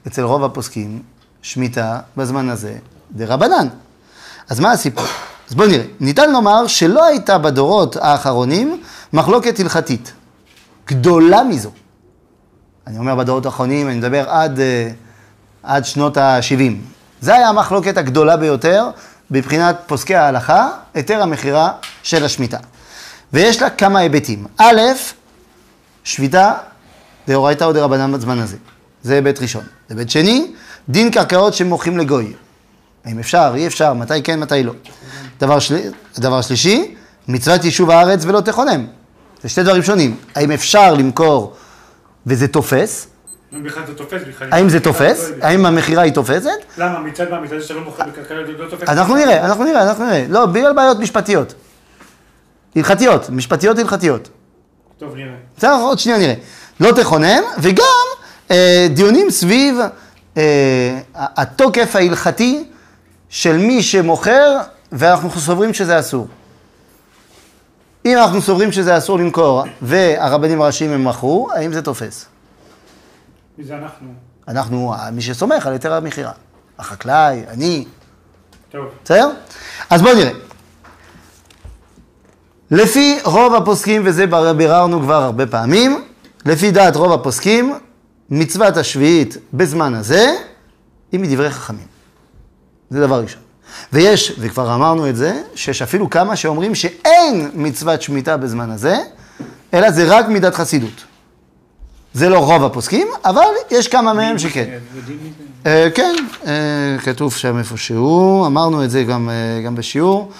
שאצל 0.04 0.22
רוב 0.22 0.44
הפוסקים, 0.44 1.02
שמיטה 1.42 2.00
בזמן 2.16 2.48
הזה 2.48 2.74
דרבנן. 3.12 3.68
אז 4.48 4.60
מה 4.60 4.72
הסיפור? 4.72 5.04
אז 5.48 5.54
בואו 5.54 5.68
נראה. 5.68 5.84
ניתן 6.00 6.32
לומר 6.32 6.66
שלא 6.66 7.04
הייתה 7.06 7.38
בדורות 7.38 7.96
האחרונים 7.96 8.82
מחלוקת 9.12 9.60
הלכתית. 9.60 10.12
גדולה 10.86 11.44
מזו. 11.44 11.70
אני 12.86 12.98
אומר 12.98 13.14
בדורות 13.14 13.46
האחרונים, 13.46 13.88
אני 13.88 13.96
מדבר 13.96 14.30
עד, 14.30 14.60
אה, 14.60 14.90
עד 15.62 15.84
שנות 15.84 16.16
ה-70. 16.16 16.72
זה 17.20 17.34
היה 17.34 17.48
המחלוקת 17.48 17.96
הגדולה 17.96 18.36
ביותר 18.36 18.90
מבחינת 19.30 19.76
פוסקי 19.86 20.14
ההלכה, 20.14 20.68
היתר 20.94 21.22
המכירה 21.22 21.72
של 22.02 22.24
השמיטה. 22.24 22.58
ויש 23.32 23.62
לה 23.62 23.70
כמה 23.70 23.98
היבטים. 23.98 24.46
א', 24.58 24.80
שביתה 26.04 26.52
דאורייתא 27.28 27.64
או 27.64 27.72
דרבנן 27.72 28.12
בזמן 28.12 28.38
הזה. 28.38 28.56
זה 29.02 29.14
היבט 29.14 29.42
ראשון. 29.42 29.64
היבט 29.88 30.10
שני, 30.10 30.52
דין 30.88 31.10
קרקעות 31.10 31.54
שמוכרים 31.54 31.98
לגוי. 31.98 32.32
האם 33.04 33.18
אפשר, 33.18 33.52
אי 33.54 33.66
אפשר, 33.66 33.94
מתי 33.94 34.22
כן, 34.22 34.40
מתי 34.40 34.62
לא. 34.62 34.72
דבר, 35.40 35.58
של... 35.58 35.76
דבר 36.18 36.40
שלישי, 36.40 36.94
מצוות 37.28 37.64
יישוב 37.64 37.90
הארץ 37.90 38.24
ולא 38.24 38.40
תכונם. 38.40 38.86
זה 39.42 39.48
שתי 39.48 39.62
דברים 39.62 39.82
שונים. 39.82 40.16
האם 40.34 40.52
אפשר 40.52 40.94
למכור 40.94 41.54
וזה 42.26 42.48
תופס? 42.48 43.06
האם 44.50 44.68
זה 44.68 44.80
תופס? 44.80 45.30
האם 45.42 45.66
המכירה 45.66 46.02
היא 46.02 46.12
תופסת? 46.12 46.50
למה? 46.78 46.98
מצד 47.00 47.30
מה? 47.30 47.40
מצד 47.40 47.60
שאתה 47.60 47.74
לא 47.74 47.80
מוכר 47.80 48.04
זה 48.28 48.52
לא 48.58 48.68
תופס? 48.70 48.88
אנחנו 48.88 49.14
נראה, 49.14 49.44
אנחנו 49.46 49.64
נראה, 49.64 49.82
אנחנו 49.82 50.04
נראה. 50.04 50.26
לא, 50.28 50.46
בגלל 50.46 50.72
בעיות 50.72 50.98
משפטיות. 50.98 51.54
הלכתיות, 52.76 53.30
משפטיות 53.30 53.78
הלכתיות. 53.78 54.28
טוב, 54.98 55.14
נראה. 55.14 55.34
בסדר, 55.58 55.74
עוד 55.80 55.98
שנייה 55.98 56.18
נראה. 56.18 56.34
לא 56.80 56.92
תכונן, 56.92 57.42
וגם 57.58 57.84
דיונים 58.94 59.30
סביב 59.30 59.76
אה, 60.36 60.98
התוקף 61.14 61.96
ההלכתי 61.96 62.64
של 63.28 63.56
מי 63.56 63.82
שמוכר, 63.82 64.58
ואנחנו 64.92 65.30
סוברים 65.30 65.74
שזה 65.74 65.98
אסור. 65.98 66.28
אם 68.06 68.18
אנחנו 68.18 68.40
סוברים 68.40 68.72
שזה 68.72 68.98
אסור 68.98 69.18
למכור, 69.18 69.64
והרבנים 69.82 70.62
הראשיים 70.62 70.90
הם 70.90 71.04
מכרו, 71.04 71.48
האם 71.54 71.72
זה 71.72 71.82
תופס? 71.82 72.26
מי 73.58 73.64
זה 73.64 73.74
אנחנו? 73.76 74.08
אנחנו, 74.48 74.94
מי 75.12 75.22
שסומך 75.22 75.66
על 75.66 75.72
היתר 75.72 75.92
המכירה. 75.92 76.32
החקלאי, 76.78 77.42
אני, 77.48 77.84
טוב. 78.70 78.84
בסדר? 79.04 79.30
אז 79.90 80.02
בואו 80.02 80.14
נראה. 80.14 80.32
לפי 82.70 83.18
רוב 83.24 83.54
הפוסקים, 83.54 84.02
וזה 84.04 84.24
ביררנו 84.56 85.00
כבר 85.00 85.22
הרבה 85.22 85.46
פעמים, 85.46 86.04
לפי 86.46 86.70
דעת 86.70 86.96
רוב 86.96 87.12
הפוסקים, 87.12 87.74
מצוות 88.30 88.76
השביעית 88.76 89.36
בזמן 89.54 89.94
הזה 89.94 90.34
היא 91.12 91.20
מדברי 91.20 91.50
חכמים. 91.50 91.86
זה 92.90 93.00
דבר 93.00 93.20
ראשון. 93.22 93.42
ויש, 93.92 94.32
וכבר 94.38 94.74
אמרנו 94.74 95.08
את 95.08 95.16
זה, 95.16 95.42
שיש 95.54 95.82
אפילו 95.82 96.10
כמה 96.10 96.36
שאומרים 96.36 96.74
שאין 96.74 97.50
מצוות 97.54 98.02
שמיטה 98.02 98.36
בזמן 98.36 98.70
הזה, 98.70 98.96
אלא 99.74 99.90
זה 99.90 100.04
רק 100.18 100.28
מידת 100.28 100.54
חסידות. 100.54 101.04
זה 102.14 102.28
לא 102.28 102.38
רוב 102.38 102.64
הפוסקים, 102.64 103.08
אבל 103.24 103.50
יש 103.70 103.88
כמה 103.88 104.12
מהם 104.12 104.38
שכן. 104.38 104.78
אה, 105.66 105.88
כן, 105.94 106.14
אה, 106.46 106.96
כתוב 107.04 107.34
שם 107.34 107.58
איפשהו, 107.58 108.46
אמרנו 108.46 108.84
את 108.84 108.90
זה 108.90 109.04
גם, 109.04 109.30
אה, 109.64 109.70
בשיעור. 109.70 110.32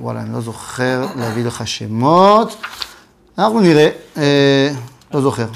וואלה, 0.00 0.20
אני 0.20 0.32
לא 0.32 0.40
זוכר 0.40 1.06
להביא 1.16 1.44
לך 1.44 1.66
שמות. 1.66 2.56
אנחנו 3.38 3.60
נראה, 3.60 3.88
אה, 4.16 4.70
לא 5.14 5.20
זוכר. 5.20 5.46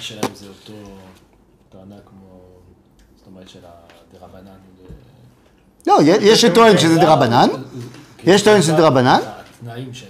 הטענה 0.00 0.20
שלהם 0.20 0.34
זה 0.34 0.46
אותו 0.48 0.72
טענה 1.72 1.94
כמו, 2.06 2.40
זאת 3.18 3.26
אומרת 3.26 3.48
של 3.48 3.58
הדרבנן. 4.14 4.56
לא, 5.86 5.98
יש 6.20 6.40
שטוען 6.40 6.78
שזה 6.78 6.98
דרבנן, 6.98 7.48
יש 8.24 8.42
טוען 8.42 8.62
שזה 8.62 8.72
דרבנן. 8.72 9.20
התנאים 9.60 9.94
שהם 9.94 10.08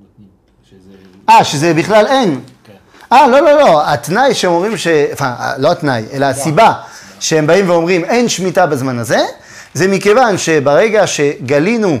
נותנים, 0.00 0.28
שזה... 0.70 0.90
אה, 1.28 1.44
שזה 1.44 1.74
בכלל 1.74 2.06
אין. 2.06 2.40
כן. 2.64 2.72
אה, 3.12 3.28
לא, 3.28 3.40
לא, 3.40 3.58
לא, 3.58 3.90
התנאי 3.90 4.34
שהם 4.34 4.52
אומרים 4.52 4.76
ש... 4.76 4.86
אה, 4.86 5.58
לא 5.58 5.72
התנאי, 5.72 6.04
אלא 6.12 6.26
הסיבה 6.26 6.72
שהם 7.20 7.46
באים 7.46 7.70
ואומרים 7.70 8.04
אין 8.04 8.28
שמיטה 8.28 8.66
בזמן 8.66 8.98
הזה, 8.98 9.20
זה 9.74 9.88
מכיוון 9.88 10.38
שברגע 10.38 11.06
שגלינו 11.06 11.98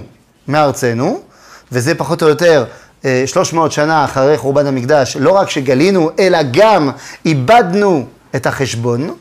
מארצנו, 0.48 1.20
וזה 1.72 1.94
פחות 1.94 2.22
או 2.22 2.28
יותר 2.28 2.64
300 3.26 3.72
שנה 3.72 4.04
אחרי 4.04 4.38
חורבן 4.38 4.66
המקדש, 4.66 5.16
לא 5.16 5.30
רק 5.30 5.50
שגלינו, 5.50 6.10
אלא 6.18 6.38
גם 6.50 6.90
איבדנו 7.24 8.06
את 8.36 8.46
החשבון. 8.46 9.14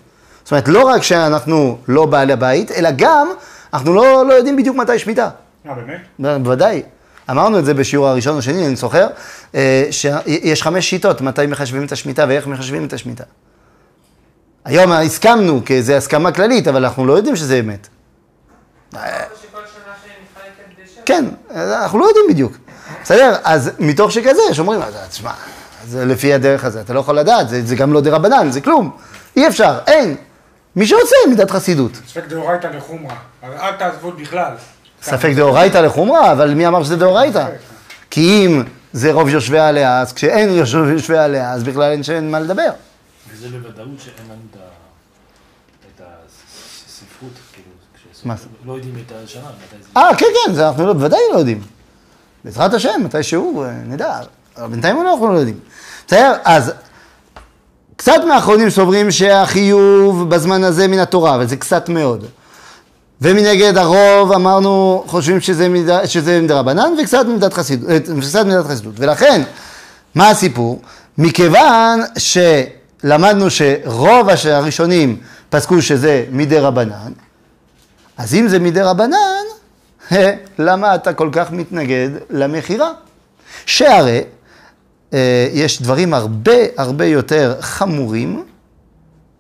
זאת 0.44 0.52
אומרת, 0.52 0.68
לא 0.68 0.88
רק 0.88 1.04
שאנחנו 1.04 1.78
לא 1.88 2.06
בעלי 2.06 2.34
הבית, 2.34 2.72
אלא 2.72 2.90
גם 2.96 3.28
אנחנו 3.74 3.94
לא, 3.94 4.26
לא 4.28 4.34
יודעים 4.34 4.58
בדיוק 4.58 4.76
מתי 4.76 5.00
שמיטה. 5.00 5.30
אה, 5.68 5.74
באמת? 5.74 6.44
בוודאי. 6.44 6.84
אמרנו 7.30 7.60
את 7.60 7.66
זה 7.66 7.74
בשיעור 7.74 8.08
הראשון 8.08 8.36
או 8.36 8.42
שני, 8.42 8.66
אני 8.66 8.76
זוכר, 8.76 9.08
אה, 9.56 9.88
שיש 9.92 10.64
חמש 10.64 10.90
שיטות 10.90 11.22
מתי 11.22 11.46
מחשבים 11.46 11.86
את 11.86 11.92
השמיטה 11.92 12.26
ואיך 12.28 12.48
מחשבים 12.48 12.86
את 12.86 12.94
השמיטה. 12.94 13.24
היום 14.66 14.92
הסכמנו, 14.92 15.62
כי 15.66 15.84
זו 15.84 15.94
הסכמה 15.94 16.32
כללית, 16.32 16.68
אבל 16.68 16.86
אנחנו 16.86 17.06
לא 17.06 17.14
יודעים 17.14 17.36
שזה 17.36 17.60
אמת. 17.60 17.88
כן, 21.06 21.26
אנחנו 21.52 22.00
לא 22.00 22.06
יודעים 22.06 22.26
בדיוק. 22.30 22.54
בסדר? 23.04 23.36
אז 23.44 23.72
מתוך 23.80 24.12
שכזה, 24.12 24.42
שאומרים, 24.52 24.82
אז 24.82 24.94
תשמע, 25.10 25.32
זה 25.88 26.06
לפי 26.06 26.34
הדרך 26.34 26.66
הזה, 26.66 26.82
אתה 26.82 26.94
לא 26.94 27.00
יכול 27.00 27.16
לדעת, 27.20 27.50
זה, 27.50 27.66
זה 27.66 27.76
גם 27.76 27.94
לא 27.94 28.02
דה 28.02 28.16
רבנן, 28.16 28.52
זה 28.52 28.62
כלום. 28.62 28.98
אי 29.36 29.48
אפשר, 29.48 29.80
אין. 29.88 30.16
מי 30.76 30.88
שרוצה, 30.88 31.16
מידת 31.30 31.52
חסידות. 31.52 31.92
ספק 32.08 32.24
דאורייתא 32.28 32.68
לחומרא. 32.68 33.14
אבל 33.44 33.54
אל 33.58 33.72
תעזבו 33.72 34.12
בכלל. 34.12 34.54
ספק 35.02 35.32
דאורייתא 35.36 35.78
לחומרא, 35.78 36.32
אבל 36.32 36.54
מי 36.54 36.68
אמר 36.68 36.84
שזה 36.84 36.96
דאורייתא? 36.96 37.48
כי 38.10 38.46
אם 38.46 38.64
זה 38.94 39.12
רוב 39.12 39.30
יושבי 39.30 39.60
עליה, 39.60 40.02
אז 40.02 40.14
כשאין 40.14 40.50
רוב 40.50 40.90
יושבי 40.90 41.18
עליה, 41.18 41.52
אז 41.52 41.64
בכלל 41.64 41.92
אין 41.92 42.04
שאין 42.04 42.32
מה 42.32 42.40
לדבר. 42.40 42.70
וזה 43.34 43.48
בוודאות 43.50 44.00
שאין 44.00 44.26
לנו 44.26 44.42
את 45.96 46.02
הספרות, 46.02 47.32
כאילו, 47.54 48.36
לא 48.66 48.74
יודעים 48.74 48.96
את 49.08 49.12
השנה, 49.24 49.42
מתי 49.42 49.84
זה... 49.84 49.90
אה, 50.00 50.16
כן, 50.18 50.26
כן, 50.46 50.54
זה 50.54 50.68
אנחנו 50.68 50.88
לא- 50.88 50.94
בוודאי 50.94 51.20
לא 51.34 51.38
יודעים. 51.38 51.62
בעזרת 52.46 52.74
השם, 52.74 53.02
מתי 53.04 53.24
שהוא, 53.24 53.66
אה, 53.66 53.72
נדע. 53.86 54.20
אבל 54.58 54.68
בינתיים 54.68 55.02
אנחנו 55.02 55.34
לא 55.34 55.38
יודעים. 55.38 55.60
בסדר? 56.08 56.34
אז 56.44 56.72
קצת 57.96 58.22
מהאחרונים 58.28 58.70
סוברים 58.70 59.12
שהחיוב 59.12 60.30
בזמן 60.30 60.64
הזה 60.64 60.88
מן 60.88 61.00
התורה, 61.00 61.36
אבל 61.36 61.48
זה 61.48 61.56
קצת 61.56 61.90
מאוד. 61.90 62.26
ומנגד 63.22 63.78
הרוב 63.78 64.32
אמרנו, 64.32 65.04
חושבים 65.08 65.42
שזה, 65.42 65.70
מידה, 65.70 66.08
שזה 66.08 66.42
מדרבנן 66.42 66.94
וקצת 67.02 67.26
מידת 67.26 67.54
חסידות, 67.54 67.90
אה, 67.90 67.98
וקצת 68.18 68.46
מידת 68.46 68.66
חסידות. 68.66 68.94
ולכן, 68.98 69.42
מה 70.16 70.30
הסיפור? 70.30 70.82
מכיוון 71.18 72.02
שלמדנו 72.18 73.50
שרוב 73.50 74.28
הראשונים 74.52 75.18
פסקו 75.50 75.82
שזה 75.82 76.26
מדי 76.32 76.60
רבנן, 76.60 77.12
אז 78.18 78.34
אם 78.34 78.48
זה 78.48 78.60
מדי 78.60 78.82
רבנן, 78.82 79.39
למה 80.60 80.96
אתה 80.96 81.14
כל 81.14 81.30
כך 81.32 81.52
מתנגד 81.52 82.10
למכירה? 82.30 82.92
שהרי 83.66 84.24
אה, 85.14 85.48
יש 85.54 85.82
דברים 85.82 86.14
הרבה 86.14 86.58
הרבה 86.78 87.06
יותר 87.06 87.56
חמורים 87.62 88.44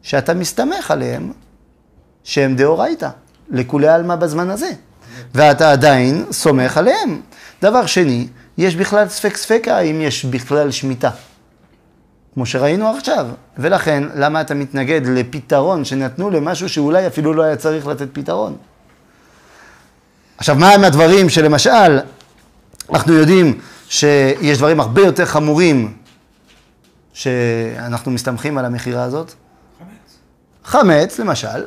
שאתה 0.01 0.33
מסתמך 0.33 0.91
עליהם, 0.91 1.31
שהם 2.23 2.55
דאורייתא, 2.55 3.09
לכולי 3.49 3.87
עלמא 3.87 4.15
בזמן 4.15 4.49
הזה, 4.49 4.71
ואתה 5.35 5.71
עדיין 5.71 6.25
סומך 6.31 6.77
עליהם. 6.77 7.21
דבר 7.61 7.85
שני, 7.85 8.27
יש 8.57 8.75
בכלל 8.75 9.07
ספק 9.07 9.37
ספקה 9.37 9.79
אם 9.79 10.01
יש 10.01 10.25
בכלל 10.25 10.71
שמיטה, 10.71 11.09
כמו 12.33 12.45
שראינו 12.45 12.89
עכשיו, 12.89 13.27
ולכן 13.57 14.03
למה 14.15 14.41
אתה 14.41 14.53
מתנגד 14.53 15.01
לפתרון 15.05 15.85
שנתנו 15.85 16.29
למשהו 16.29 16.69
שאולי 16.69 17.07
אפילו 17.07 17.33
לא 17.33 17.43
היה 17.43 17.55
צריך 17.55 17.87
לתת 17.87 18.07
פתרון? 18.13 18.55
עכשיו, 20.39 20.55
מה 20.55 20.69
הם 20.69 20.83
הדברים 20.83 21.29
שלמשל, 21.29 21.99
אנחנו 22.93 23.13
יודעים 23.13 23.59
שיש 23.89 24.57
דברים 24.57 24.79
הרבה 24.79 25.01
יותר 25.01 25.25
חמורים 25.25 25.93
שאנחנו 27.13 28.11
מסתמכים 28.11 28.57
על 28.57 28.65
המכירה 28.65 29.03
הזאת? 29.03 29.33
חמץ. 29.79 30.17
חמץ, 30.63 31.19
למשל. 31.19 31.65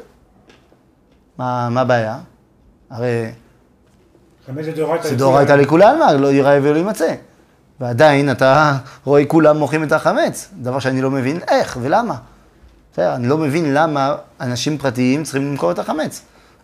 מה, 1.39 1.69
מה 1.69 1.81
הבעיה? 1.81 2.19
הרי 2.91 3.31
חמץ 4.47 4.65
זה 4.65 4.73
דאורייתא. 4.73 5.09
זה 5.09 5.17
דאורייתא 5.17 5.53
לכולי 5.53 5.85
עלמא, 5.85 6.13
לא 6.13 6.33
ייראה 6.33 6.59
ולא 6.63 6.77
יימצא. 6.77 7.15
ועדיין 7.81 8.31
אתה 8.31 8.77
רואה 9.05 9.25
כולם 9.25 9.57
מוחאים 9.57 9.85
את 9.85 9.93
החמץ, 9.93 10.49
דבר 10.61 10.79
שאני 10.79 11.03
לא 11.03 11.11
מבין 11.11 11.39
איך 11.49 11.79
ולמה. 11.83 12.17
בסדר, 12.93 13.15
אני 13.15 13.29
לא 13.29 13.39
מבין 13.39 13.75
למה 13.75 14.15
אנשים 14.41 14.79
פרטיים 14.79 15.25
צריכים 15.25 15.51
למכור 15.51 15.71
את 15.71 15.79
החמץ. 15.79 16.23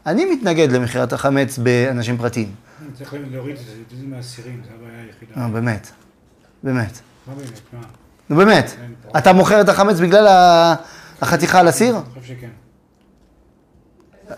אני 0.08 0.24
מתנגד 0.24 0.72
למכירת 0.72 1.12
החמץ 1.12 1.58
באנשים 1.58 2.18
פרטיים. 2.18 2.54
צריך 2.94 3.14
להוריד 3.30 3.56
את 3.56 3.64
זה, 3.64 3.72
זה 4.00 4.06
מהאסירים, 4.06 4.60
זו 4.64 4.70
הבעיה 4.74 5.02
היחידה. 5.06 5.40
נו, 5.40 5.52
באמת. 5.52 5.90
באמת. 6.62 7.00
מה 7.26 7.34
באמת? 7.34 7.60
מה? 7.72 7.80
נו, 8.30 8.36
באמת. 8.36 8.70
אתה 9.18 9.32
מוכר 9.32 9.60
את 9.60 9.68
החמץ 9.68 10.00
בגלל 10.00 10.26
החתיכה 11.22 11.60
על 11.60 11.68
הסיר? 11.68 11.96
אני 11.96 12.20
חושב 12.20 12.34
שכן. 12.34 12.48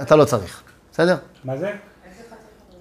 אתה 0.02 0.16
לא 0.16 0.24
צריך, 0.24 0.62
בסדר? 0.92 1.16
מה 1.44 1.56
זה? 1.56 1.70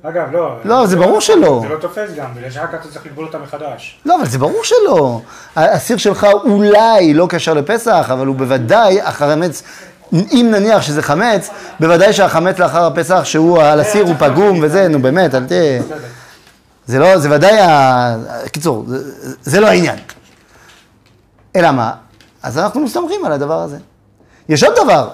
אגב, 0.04 0.32
לא. 0.32 0.60
לא, 0.66 0.88
זה 0.88 0.96
ברור 0.96 1.22
שלא. 1.22 1.60
זה 1.64 1.70
לא 1.70 1.80
תופס 1.80 2.12
גם, 2.16 2.36
בגלל 2.36 2.52
שאחר 2.52 2.68
כך 2.68 2.74
אתה 2.74 2.90
צריך 2.90 3.06
לגבול 3.06 3.26
אותה 3.26 3.38
מחדש. 3.38 4.00
לא, 4.06 4.16
אבל 4.16 4.26
זה 4.26 4.38
ברור 4.38 4.64
שלא. 4.64 5.22
הסיר 5.56 5.98
שלך 5.98 6.28
אולי 6.44 7.14
לא 7.14 7.28
קשר 7.30 7.54
לפסח, 7.54 8.10
אבל 8.14 8.28
הוא 8.28 8.36
בוודאי, 8.36 9.02
החמץ, 9.02 9.64
אם 10.14 10.50
נניח 10.52 10.82
שזה 10.82 11.02
חמץ, 11.02 11.50
בוודאי 11.80 12.14
שהחמץ 12.14 12.60
לאחר 12.60 12.86
הפסח, 12.86 13.24
שהוא 13.24 13.62
על 13.62 13.80
הסיר 13.80 14.04
הוא 14.04 14.16
פגום 14.20 14.60
וזה, 14.64 14.88
נו 14.88 15.02
באמת, 15.02 15.36
אל 15.36 15.46
תהיה... 15.46 15.82
זה 16.88 17.00
לא, 17.00 17.18
זה 17.18 17.36
ודאי, 17.36 17.60
ה... 17.60 18.16
קיצור, 18.52 18.86
זה, 18.88 19.12
זה 19.42 19.60
לא 19.60 19.68
העניין. 19.68 19.98
אלא 21.56 21.72
מה? 21.72 21.94
אז 22.44 22.58
אנחנו 22.58 22.82
מסתמכים 22.82 23.26
על 23.26 23.32
הדבר 23.32 23.62
הזה. 23.62 23.78
יש 24.50 24.64
עוד 24.64 24.74
דבר, 24.84 25.10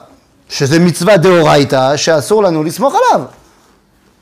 שזה 0.50 0.80
מצווה 0.80 1.18
דאורייתא, 1.18 1.98
שאסור 1.98 2.44
לנו 2.44 2.64
לסמוך 2.64 2.96
עליו. 2.96 3.26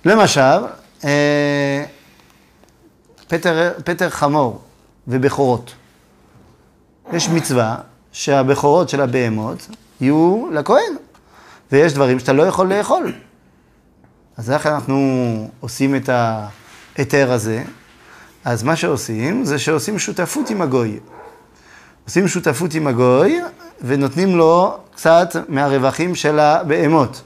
למשל, 0.06 0.60
אה, 1.04 1.84
פטר, 3.28 3.72
פטר 3.84 4.10
חמור 4.10 4.62
ובכורות. 5.08 5.72
יש 7.14 7.30
מצווה 7.30 7.76
שהבכורות 8.12 8.90
של 8.90 9.02
הבהמות 9.02 9.68
יהיו 10.02 10.48
לכהן, 10.52 10.96
ויש 11.72 11.94
דברים 11.94 12.20
שאתה 12.20 12.34
לא 12.34 12.44
יכול 12.44 12.74
לאכול. 12.74 13.14
אז 14.38 14.52
איך 14.52 14.68
אנחנו 14.68 15.50
עושים 15.60 15.96
את 15.96 16.10
ההיתר 16.10 17.32
הזה? 17.32 17.64
אז 18.46 18.64
מה 18.64 18.76
שעושים, 18.76 19.46
זה 19.46 19.60
שעושים 19.60 20.00
שותפות 20.00 20.50
עם 20.50 20.62
הגוי. 20.62 21.00
עושים 22.06 22.28
שותפות 22.28 22.74
עם 22.74 22.88
הגוי, 22.88 23.42
ונותנים 23.82 24.38
לו 24.38 24.78
קצת 24.96 25.36
מהרווחים 25.50 26.16
של 26.16 26.40
הבהמות. 26.40 27.22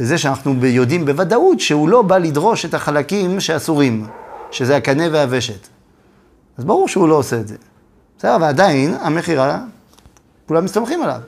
בזה 0.00 0.18
שאנחנו 0.18 0.66
יודעים 0.66 1.04
בוודאות 1.04 1.60
שהוא 1.60 1.88
לא 1.88 2.02
בא 2.02 2.18
לדרוש 2.18 2.64
את 2.64 2.74
החלקים 2.74 3.40
שאסורים. 3.40 4.06
שזה 4.52 4.76
הקנה 4.76 5.04
והוושת. 5.12 5.68
אז 6.58 6.64
ברור 6.64 6.88
שהוא 6.88 7.08
לא 7.08 7.14
עושה 7.14 7.40
את 7.40 7.48
זה. 7.48 7.56
בסדר, 8.18 8.36
ועדיין 8.40 8.94
המכירה, 9.00 9.58
כולם 10.48 10.64
מסתמכים 10.64 11.02
עליו. 11.02 11.20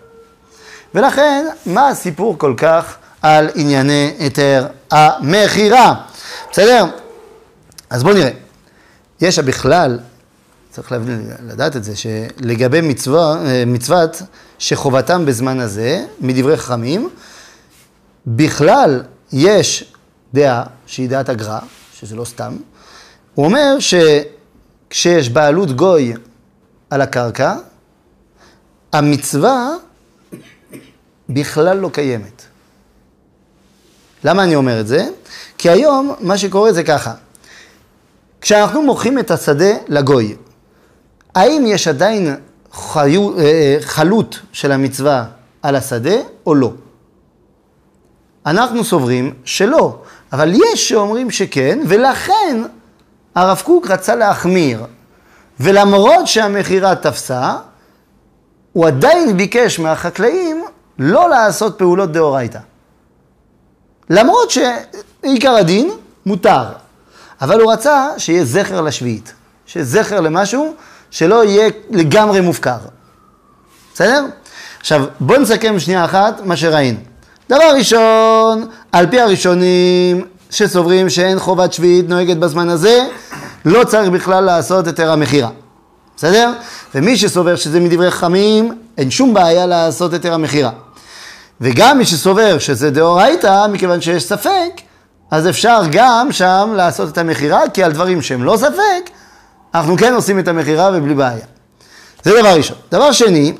ולכן, 0.94 1.46
מה 1.66 1.88
הסיפור 1.88 2.38
כל 2.38 2.54
כך 2.56 2.96
על 3.22 3.48
ענייני 3.54 4.14
היתר 4.18 4.66
המכירה? 4.90 5.94
בסדר? 6.52 6.84
אז 7.90 8.02
בואו 8.02 8.14
נראה. 8.14 8.30
יש 9.20 9.38
בכלל, 9.38 9.98
צריך 10.70 10.92
להבין, 10.92 11.30
לדעת 11.46 11.76
את 11.76 11.84
זה, 11.84 11.92
שלגבי 11.96 12.80
מצווה, 12.80 13.36
מצוות 13.66 14.22
שחובתם 14.58 15.26
בזמן 15.26 15.60
הזה, 15.60 16.04
מדברי 16.20 16.56
חכמים, 16.56 17.08
בכלל 18.26 19.02
יש 19.32 19.92
דעה, 20.34 20.64
שהיא 20.86 21.08
דעת 21.08 21.28
הגר"א, 21.28 21.58
שזה 21.94 22.16
לא 22.16 22.24
סתם, 22.24 22.56
הוא 23.34 23.46
אומר 23.46 23.76
שכשיש 24.90 25.28
בעלות 25.28 25.76
גוי 25.76 26.14
על 26.90 27.00
הקרקע, 27.00 27.54
המצווה 28.92 29.68
בכלל 31.28 31.76
לא 31.76 31.88
קיימת. 31.88 32.42
למה 34.24 34.44
אני 34.44 34.54
אומר 34.54 34.80
את 34.80 34.86
זה? 34.86 35.06
כי 35.58 35.70
היום 35.70 36.14
מה 36.20 36.38
שקורה 36.38 36.72
זה 36.72 36.84
ככה, 36.84 37.14
כשאנחנו 38.40 38.82
מוכרים 38.82 39.18
את 39.18 39.30
השדה 39.30 39.74
לגוי, 39.88 40.36
האם 41.34 41.64
יש 41.66 41.88
עדיין 41.88 42.36
חיו, 42.72 43.38
אה, 43.38 43.76
חלות 43.80 44.40
של 44.52 44.72
המצווה 44.72 45.24
על 45.62 45.76
השדה 45.76 46.16
או 46.46 46.54
לא? 46.54 46.72
אנחנו 48.46 48.84
סוברים 48.84 49.34
שלא, 49.44 50.02
אבל 50.32 50.52
יש 50.54 50.88
שאומרים 50.88 51.30
שכן, 51.30 51.78
ולכן 51.88 52.62
הרב 53.34 53.62
קוק 53.64 53.90
רצה 53.90 54.14
להחמיר. 54.14 54.84
ולמרות 55.60 56.26
שהמכירה 56.26 56.94
תפסה, 56.94 57.56
הוא 58.72 58.86
עדיין 58.86 59.36
ביקש 59.36 59.78
מהחקלאים 59.78 60.64
לא 60.98 61.30
לעשות 61.30 61.78
פעולות 61.78 62.12
דאורייתא. 62.12 62.58
למרות 64.10 64.50
שעיקר 64.50 65.50
הדין 65.50 65.90
מותר, 66.26 66.64
אבל 67.40 67.60
הוא 67.60 67.72
רצה 67.72 68.08
שיהיה 68.18 68.44
זכר 68.44 68.80
לשביעית, 68.80 69.32
שיהיה 69.66 69.86
זכר 69.86 70.20
למשהו 70.20 70.74
שלא 71.10 71.44
יהיה 71.44 71.70
לגמרי 71.90 72.40
מופקר. 72.40 72.78
בסדר? 73.94 74.24
עכשיו, 74.80 75.04
בואו 75.20 75.40
נסכם 75.40 75.78
שנייה 75.78 76.04
אחת 76.04 76.40
מה 76.44 76.56
שראינו. 76.56 76.98
דבר 77.48 77.72
ראשון, 77.76 78.68
על 78.92 79.06
פי 79.10 79.20
הראשונים 79.20 80.24
שסוברים 80.50 81.10
שאין 81.10 81.38
חובת 81.38 81.72
שביעית 81.72 82.08
נוהגת 82.08 82.36
בזמן 82.36 82.68
הזה, 82.68 83.06
לא 83.64 83.84
צריך 83.84 84.08
בכלל 84.08 84.44
לעשות 84.44 84.86
היתר 84.86 85.10
המכירה. 85.10 85.50
בסדר? 86.16 86.52
ומי 86.94 87.16
שסובר 87.16 87.56
שזה 87.56 87.80
מדברי 87.80 88.10
חכמים, 88.10 88.78
אין 88.98 89.10
שום 89.10 89.34
בעיה 89.34 89.66
לעשות 89.66 90.12
היתר 90.12 90.34
המכירה. 90.34 90.70
וגם 91.64 91.98
מי 91.98 92.04
שסובר 92.04 92.58
שזה 92.58 92.90
דאורייתא, 92.90 93.66
מכיוון 93.66 94.00
שיש 94.00 94.24
ספק, 94.24 94.80
אז 95.30 95.48
אפשר 95.48 95.80
גם 95.92 96.32
שם 96.32 96.72
לעשות 96.76 97.08
את 97.08 97.18
המכירה, 97.18 97.60
כי 97.74 97.82
על 97.82 97.92
דברים 97.92 98.22
שהם 98.22 98.44
לא 98.44 98.56
ספק, 98.56 99.10
אנחנו 99.74 99.96
כן 99.96 100.14
עושים 100.14 100.38
את 100.38 100.48
המכירה 100.48 100.90
ובלי 100.94 101.14
בעיה. 101.14 101.44
זה 102.22 102.40
דבר 102.40 102.56
ראשון. 102.56 102.76
דבר 102.92 103.12
שני, 103.12 103.52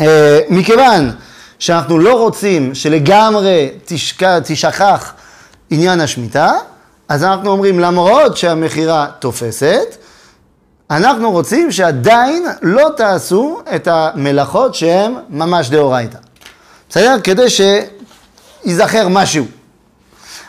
אה, 0.00 0.40
מכיוון 0.48 1.10
שאנחנו 1.58 1.98
לא 1.98 2.18
רוצים 2.18 2.74
שלגמרי 2.74 3.70
תשכח, 3.84 4.38
תשכח 4.44 5.12
עניין 5.70 6.00
השמיטה, 6.00 6.52
אז 7.08 7.24
אנחנו 7.24 7.50
אומרים 7.50 7.80
למרות 7.80 8.36
שהמכירה 8.36 9.06
תופסת, 9.18 9.96
אנחנו 10.90 11.30
רוצים 11.30 11.72
שעדיין 11.72 12.46
לא 12.62 12.88
תעשו 12.96 13.60
את 13.74 13.88
המלאכות 13.90 14.74
שהן 14.74 15.14
ממש 15.28 15.70
דאורייתא. 15.70 16.27
בסדר? 16.88 17.16
כדי 17.24 17.46
שייזכר 17.50 19.08
משהו. 19.08 19.44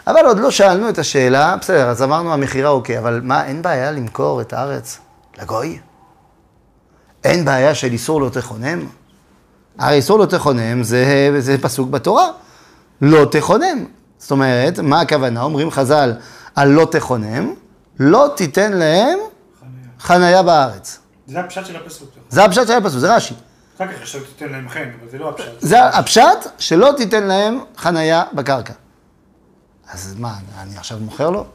אבל 0.07 0.25
עוד 0.25 0.39
לא 0.39 0.51
שאלנו 0.51 0.89
את 0.89 0.97
השאלה, 0.97 1.55
בסדר, 1.61 1.89
אז 1.89 2.03
אמרנו 2.03 2.33
המכירה 2.33 2.69
אוקיי, 2.69 2.99
אבל 2.99 3.21
מה, 3.23 3.45
אין 3.45 3.61
בעיה 3.61 3.91
למכור 3.91 4.41
את 4.41 4.53
הארץ 4.53 4.97
לגוי? 5.41 5.79
אין 7.23 7.45
בעיה 7.45 7.75
של 7.75 7.91
איסור 7.91 8.21
לא 8.21 8.29
תכונם? 8.29 8.85
הרי 9.79 9.95
איסור 9.95 10.19
לא 10.19 10.25
תכונם 10.25 10.83
זה, 10.83 11.31
זה 11.39 11.57
פסוק 11.61 11.89
בתורה, 11.89 12.27
לא 13.01 13.25
תכונם. 13.31 13.85
זאת 14.17 14.31
אומרת, 14.31 14.79
מה 14.79 15.01
הכוונה? 15.01 15.41
אומרים 15.41 15.71
חז"ל 15.71 16.13
על 16.55 16.69
לא 16.69 16.87
תכונם, 16.91 17.53
לא 17.99 18.27
תיתן 18.35 18.73
להם 18.73 19.19
חניה 19.99 20.43
בארץ. 20.43 20.99
זה 21.27 21.39
הפשט 21.39 21.65
של 21.65 21.75
הפסוק. 21.75 22.09
זה 22.29 22.45
הפשט 22.45 22.67
של 22.67 22.73
הפסוק, 22.73 22.99
זה 22.99 23.15
רש"י. 23.15 23.33
אחר 23.79 23.93
כך 23.93 24.01
עכשיו 24.01 24.21
תיתן 24.21 24.51
להם 24.51 24.69
חן, 24.69 24.89
אבל 24.99 25.09
זה 25.09 25.17
לא 25.17 25.29
הפשט. 25.29 25.51
זה 25.59 25.85
הפשט 25.85 26.47
שלא 26.57 26.89
תיתן 26.97 27.23
להם 27.23 27.59
חניה 27.77 28.23
בקרקע. 28.33 28.73
אז 29.91 30.15
מה, 30.19 30.33
אני 30.61 30.77
עכשיו 30.77 30.97
מוכר 30.99 31.29
לו? 31.29 31.45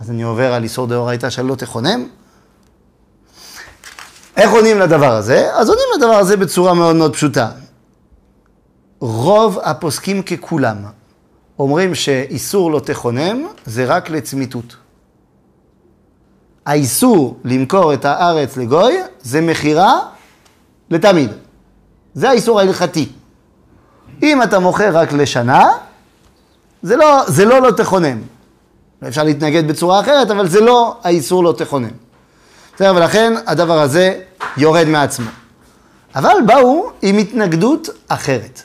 אז 0.00 0.10
אני 0.10 0.22
עובר 0.22 0.52
על 0.52 0.62
איסור 0.62 0.86
דאורייתא 0.86 1.30
של 1.30 1.42
לא 1.42 1.54
תכונם? 1.54 2.08
איך 4.36 4.50
עונים 4.50 4.78
לדבר 4.78 5.12
הזה? 5.12 5.54
אז 5.54 5.68
עונים 5.68 5.84
לדבר 5.96 6.14
הזה 6.14 6.36
בצורה 6.36 6.74
מאוד 6.74 6.96
מאוד 6.96 7.12
פשוטה. 7.12 7.50
רוב 9.00 9.58
הפוסקים 9.62 10.22
ככולם 10.22 10.76
אומרים 11.58 11.94
שאיסור 11.94 12.70
לא 12.70 12.80
תכונם 12.80 13.46
זה 13.64 13.84
רק 13.84 14.10
לצמיתות. 14.10 14.76
האיסור 16.66 17.38
למכור 17.44 17.94
את 17.94 18.04
הארץ 18.04 18.56
לגוי 18.56 18.96
זה 19.20 19.40
מכירה 19.40 20.15
לתמיד. 20.90 21.30
זה 22.14 22.30
האיסור 22.30 22.60
ההלכתי. 22.60 23.08
אם 24.22 24.42
אתה 24.42 24.58
מוכר 24.58 24.96
רק 24.96 25.12
לשנה, 25.12 25.68
זה 26.82 26.96
לא 26.96 27.22
זה 27.26 27.44
לא, 27.44 27.62
לא 27.62 27.70
תכונן. 27.70 28.18
אפשר 29.08 29.22
להתנגד 29.22 29.68
בצורה 29.68 30.00
אחרת, 30.00 30.30
אבל 30.30 30.48
זה 30.48 30.60
לא 30.60 30.96
האיסור 31.04 31.44
לא 31.44 31.52
תכונן. 31.52 31.90
בסדר, 32.74 32.92
ולכן 32.96 33.32
הדבר 33.46 33.80
הזה 33.80 34.20
יורד 34.56 34.88
מעצמו. 34.88 35.30
אבל 36.14 36.36
באו 36.46 36.90
עם 37.02 37.18
התנגדות 37.18 37.88
אחרת. 38.08 38.62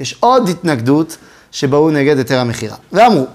יש 0.00 0.16
עוד 0.20 0.48
התנגדות 0.48 1.16
שבאו 1.52 1.90
נגד 1.90 2.18
היתר 2.18 2.38
המכירה. 2.38 2.76
ואמרו, 2.92 3.26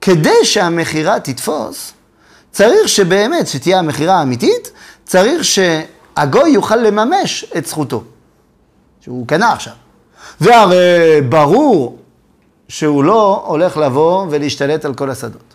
כדי 0.00 0.44
שהמכירה 0.44 1.20
תתפוס, 1.20 1.92
צריך 2.50 2.88
שבאמת, 2.88 3.46
שתהיה 3.46 3.78
המכירה 3.78 4.14
האמיתית, 4.14 4.70
צריך 5.04 5.44
שהגוי 6.16 6.50
יוכל 6.50 6.76
לממש 6.76 7.44
את 7.56 7.66
זכותו, 7.66 8.04
שהוא 9.00 9.28
קנה 9.28 9.52
עכשיו. 9.52 9.72
והרי 10.40 11.20
ברור 11.28 11.98
שהוא 12.68 13.04
לא 13.04 13.44
הולך 13.46 13.76
לבוא 13.76 14.26
ולהשתלט 14.30 14.84
על 14.84 14.94
כל 14.94 15.10
השדות. 15.10 15.54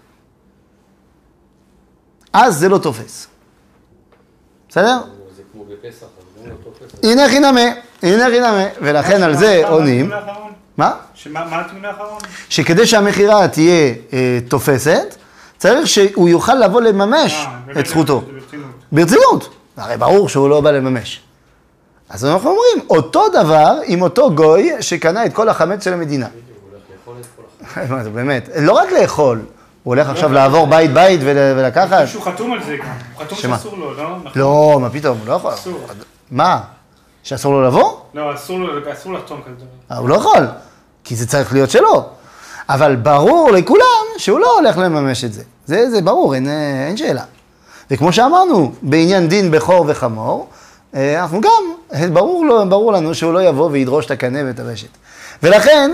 אז 2.34 2.58
זה 2.58 2.70
לא 2.70 2.78
תופס. 2.78 3.28
בסדר? 4.70 5.00
זה 5.36 5.42
כמו 5.52 5.64
בפסח, 5.66 6.06
אז 6.06 6.48
לא 6.48 6.54
תופס. 6.64 7.00
הנה 7.04 7.30
חינמה, 7.30 7.62
הנה 8.04 8.26
חינמה, 8.26 8.64
ולכן 8.82 9.24
על 9.24 9.38
זה 9.38 9.68
עונים. 9.68 10.10
מה? 10.10 10.20
מה? 10.78 10.94
שמה 11.14 11.46
מה 11.46 11.60
הטיעון 11.60 11.86
האחרון? 11.86 12.20
שכדי 12.50 12.88
שהמכירה 12.88 13.48
תהיה 13.48 13.94
אה, 14.14 14.40
תופסת, 14.48 15.16
צריך 15.58 15.88
שהוא 15.88 16.30
יוכל 16.30 16.56
לבוא 16.56 16.82
לממש 16.82 17.34
אה, 17.34 17.80
את 17.80 17.86
זכותו. 17.86 18.24
ברצינות. 18.92 19.61
הרי 19.78 19.98
ברור 19.98 20.30
שהוא 20.30 20.50
לא 20.50 20.62
בא 20.62 20.72
לממש. 20.72 21.22
אז 22.10 22.26
אנחנו 22.26 22.50
אומרים, 22.50 22.88
אותו 22.90 23.30
דבר 23.30 23.74
עם 23.86 24.02
אותו 24.02 24.36
גוי 24.36 24.72
שקנה 24.80 25.26
את 25.26 25.34
כל 25.34 25.50
החמץ 25.50 25.84
של 25.84 25.94
המדינה. 25.94 26.28
באמת, 28.14 28.50
לא 28.60 28.72
רק 28.74 28.92
לאכול, 28.92 29.38
הוא 29.84 29.96
הולך 29.96 30.10
עכשיו 30.10 30.34
לעבור 30.34 30.68
בית 30.68 30.94
בית 30.94 31.20
ול- 31.24 31.54
ולקחת. 31.58 32.08
שהוא 32.08 32.24
חתום 32.24 32.54
על 32.54 32.64
זה 32.64 32.78
גם, 32.78 32.86
הוא 33.16 33.26
חתום? 33.26 33.38
שאסור 33.38 33.78
לו, 33.78 33.94
לא? 33.94 34.04
נכון. 34.24 34.42
לא, 34.42 34.78
מה 34.82 34.90
פתאום, 34.90 35.18
הוא 35.18 35.28
לא 35.28 35.34
יכול. 35.34 35.54
אסור. 35.54 35.80
מה? 36.32 36.60
שאסור 37.24 37.54
לו 37.54 37.62
לבוא? 37.64 37.98
לא, 38.14 38.36
אסור 38.36 38.60
לחתום 39.14 39.42
כזה 39.46 39.56
דבר. 39.56 39.66
אה, 39.92 39.98
הוא 39.98 40.10
לא 40.10 40.16
יכול, 40.16 40.48
כי 41.04 41.16
זה 41.16 41.28
צריך 41.28 41.54
להיות 41.54 41.70
שלו. 41.70 42.06
אבל 42.70 42.96
ברור 42.96 43.52
לכולם 43.52 44.06
שהוא 44.18 44.40
לא 44.40 44.60
הולך 44.60 44.78
לממש 44.78 45.24
את 45.24 45.34
זה. 45.34 45.44
זה, 45.66 45.90
זה 45.90 46.02
ברור, 46.02 46.36
אין, 46.36 46.48
אה, 46.48 46.86
אין 46.88 46.98
שאלה. 46.98 47.24
וכמו 47.92 48.14
שאמרנו, 48.14 48.72
בעניין 48.82 49.28
דין 49.28 49.52
בכור 49.52 49.86
וחמור, 49.88 50.48
אה, 50.96 51.22
אנחנו 51.22 51.42
גם, 51.42 51.64
ברור, 52.14 52.46
לו, 52.46 52.70
ברור 52.70 52.94
לנו 52.94 53.16
שהוא 53.16 53.34
לא 53.34 53.44
יבוא 53.44 53.70
וידרוש 53.72 54.06
את 54.06 54.12
הקנה 54.12 54.40
ואת 54.46 54.60
הרשת. 54.60 54.88
ולכן, 55.44 55.92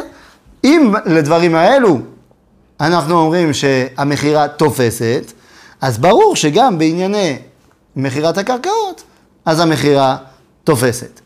אם 0.63 0.93
לדברים 1.05 1.55
האלו 1.55 1.99
אנחנו 2.79 3.19
אומרים 3.19 3.53
שהמכירה 3.53 4.47
תופסת, 4.47 5.31
אז 5.81 5.97
ברור 5.97 6.35
שגם 6.35 6.77
בענייני 6.77 7.39
מכירת 7.95 8.37
הקרקעות, 8.37 9.03
אז 9.45 9.59
המכירה 9.59 10.17
תופסת. 10.63 11.19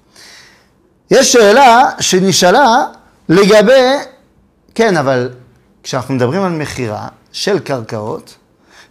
יש 1.11 1.31
שאלה 1.31 1.89
שנשאלה 1.99 2.83
לגבי, 3.29 3.89
כן, 4.75 4.97
אבל 4.97 5.29
כשאנחנו 5.83 6.13
מדברים 6.13 6.43
על 6.43 6.51
מכירה 6.51 7.07
של 7.31 7.59
קרקעות, 7.59 8.35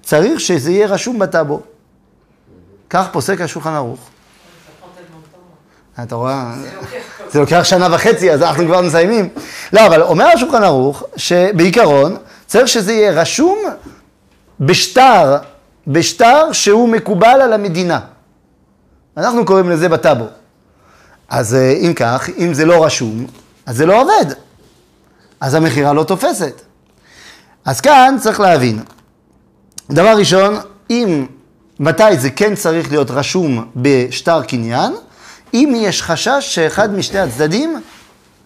צריך 0.02 0.40
שזה 0.40 0.70
יהיה 0.70 0.86
רשום 0.86 1.18
בטאבו. 1.18 1.60
כך 2.90 3.08
פוסק 3.12 3.40
השולחן 3.40 3.70
ערוך. 3.70 4.00
אתה 6.02 6.14
רואה? 6.14 6.54
זה 7.30 7.40
לוקח 7.40 7.64
שנה 7.64 7.88
וחצי, 7.94 8.32
אז 8.32 8.42
אנחנו 8.42 8.66
כבר 8.66 8.80
מסיימים. 8.80 9.28
לא, 9.72 9.86
אבל 9.86 10.02
אומר 10.02 10.26
השולחן 10.26 10.62
ערוך, 10.62 11.02
שבעיקרון 11.16 12.16
צריך 12.46 12.68
שזה 12.68 12.92
יהיה 12.92 13.12
רשום 13.12 13.58
בשטר, 14.60 15.36
בשטר 15.86 16.52
שהוא 16.52 16.88
מקובל 16.88 17.40
על 17.42 17.52
המדינה. 17.52 18.00
אנחנו 19.16 19.44
קוראים 19.44 19.70
לזה 19.70 19.88
בטאבו. 19.88 20.26
אז 21.28 21.54
אה, 21.54 21.70
אם 21.72 21.92
כך, 21.96 22.28
אם 22.38 22.54
זה 22.54 22.64
לא 22.64 22.84
רשום, 22.84 23.26
אז 23.66 23.76
זה 23.76 23.86
לא 23.86 24.00
עובד. 24.02 24.34
אז 25.40 25.54
המכירה 25.54 25.92
לא 25.92 26.04
תופסת. 26.04 26.60
אז 27.64 27.80
כאן 27.80 28.16
צריך 28.20 28.40
להבין. 28.40 28.82
דבר 29.90 30.16
ראשון, 30.16 30.54
אם, 30.90 31.26
מתי 31.80 32.16
זה 32.18 32.30
כן 32.30 32.54
צריך 32.54 32.90
להיות 32.90 33.10
רשום 33.10 33.64
בשטר 33.76 34.42
קניין? 34.42 34.92
אם 35.54 35.74
יש 35.76 36.02
חשש 36.02 36.38
שאחד 36.40 36.94
משני 36.94 37.18
הצדדים 37.18 37.80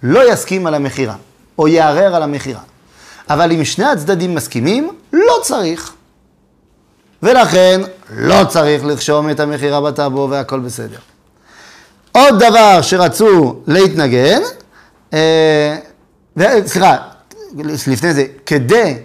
לא 0.03 0.33
יסכים 0.33 0.67
על 0.67 0.75
המכירה, 0.75 1.17
או 1.59 1.69
יערער 1.69 2.15
על 2.15 2.23
המכירה. 2.23 2.61
אבל 3.31 3.53
אם 3.53 3.65
שני 3.65 3.85
הצדדים 3.85 4.35
מסכימים, 4.35 4.91
לא 5.13 5.35
צריך. 5.43 5.93
ולכן 7.23 7.81
לא 8.11 8.45
צריך 8.49 8.85
לרשום 8.85 9.31
את 9.31 9.41
המכירה 9.41 9.81
בטאבו 9.81 10.29
והכל 10.31 10.61
בסדר. 10.61 10.99
עוד 12.13 12.39
דבר 12.39 12.83
שרצו 12.83 13.57
להתנגן, 13.67 14.41
אה, 15.15 15.79
סליחה, 16.67 16.97
לפני 17.59 18.15
זה, 18.15 18.27
כדי 18.47 18.97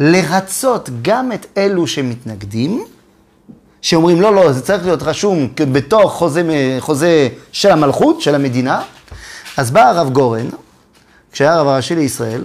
לרצות 0.00 0.90
גם 1.02 1.32
את 1.32 1.46
אלו 1.56 1.86
שמתנגדים, 1.86 2.84
שאומרים 3.82 4.20
לא, 4.20 4.34
לא, 4.34 4.52
זה 4.52 4.62
צריך 4.62 4.84
להיות 4.84 5.02
רשום 5.02 5.48
בתוך 5.54 6.12
חוזה, 6.12 6.76
חוזה 6.80 7.28
של 7.52 7.70
המלכות, 7.70 8.20
של 8.20 8.34
המדינה, 8.34 8.82
אז 9.56 9.70
בא 9.70 9.88
הרב 9.88 10.10
גורן, 10.12 10.46
כשהיה 11.32 11.54
הרב 11.54 11.66
הראשי 11.66 11.94
לישראל, 11.94 12.44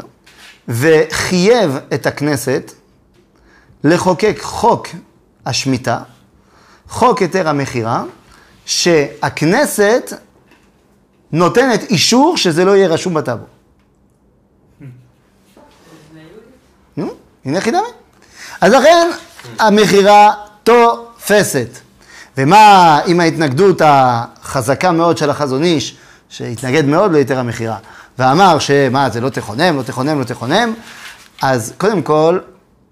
וחייב 0.68 1.78
את 1.94 2.06
הכנסת 2.06 2.72
לחוקק 3.84 4.38
חוק 4.42 4.88
השמיטה, 5.46 6.00
חוק 6.90 7.22
היתר 7.22 7.50
המכירה, 7.50 8.04
שהכנסת 8.66 10.14
נותנת 11.32 11.84
אישור 11.84 12.38
שזה 12.38 12.66
לא 12.66 12.76
יהיה 12.76 12.88
רשום 12.88 13.14
בטאבו. 13.14 13.46
נו, 16.98 17.14
הנה 17.46 17.62
חידמי. 17.62 17.88
אז 18.62 18.74
לכן 18.74 19.10
המכירה 19.60 20.34
תופסת. 21.28 21.68
ומה 22.38 23.00
עם 23.06 23.20
ההתנגדות 23.20 23.82
החזקה 23.86 24.92
מאוד 24.92 25.18
של 25.18 25.30
החזון 25.30 25.64
איש, 25.64 25.96
שהתנגד 26.30 26.86
מאוד 26.86 27.12
ליתר 27.12 27.40
המכירה, 27.40 27.78
ואמר 28.20 28.60
שמה, 28.60 29.10
זה 29.10 29.22
לא 29.22 29.30
תכונם, 29.30 29.78
לא 29.78 29.84
תכונם, 29.84 30.20
לא 30.20 30.24
תכונם, 30.24 30.74
אז 31.42 31.74
קודם 31.78 32.02
כל, 32.02 32.40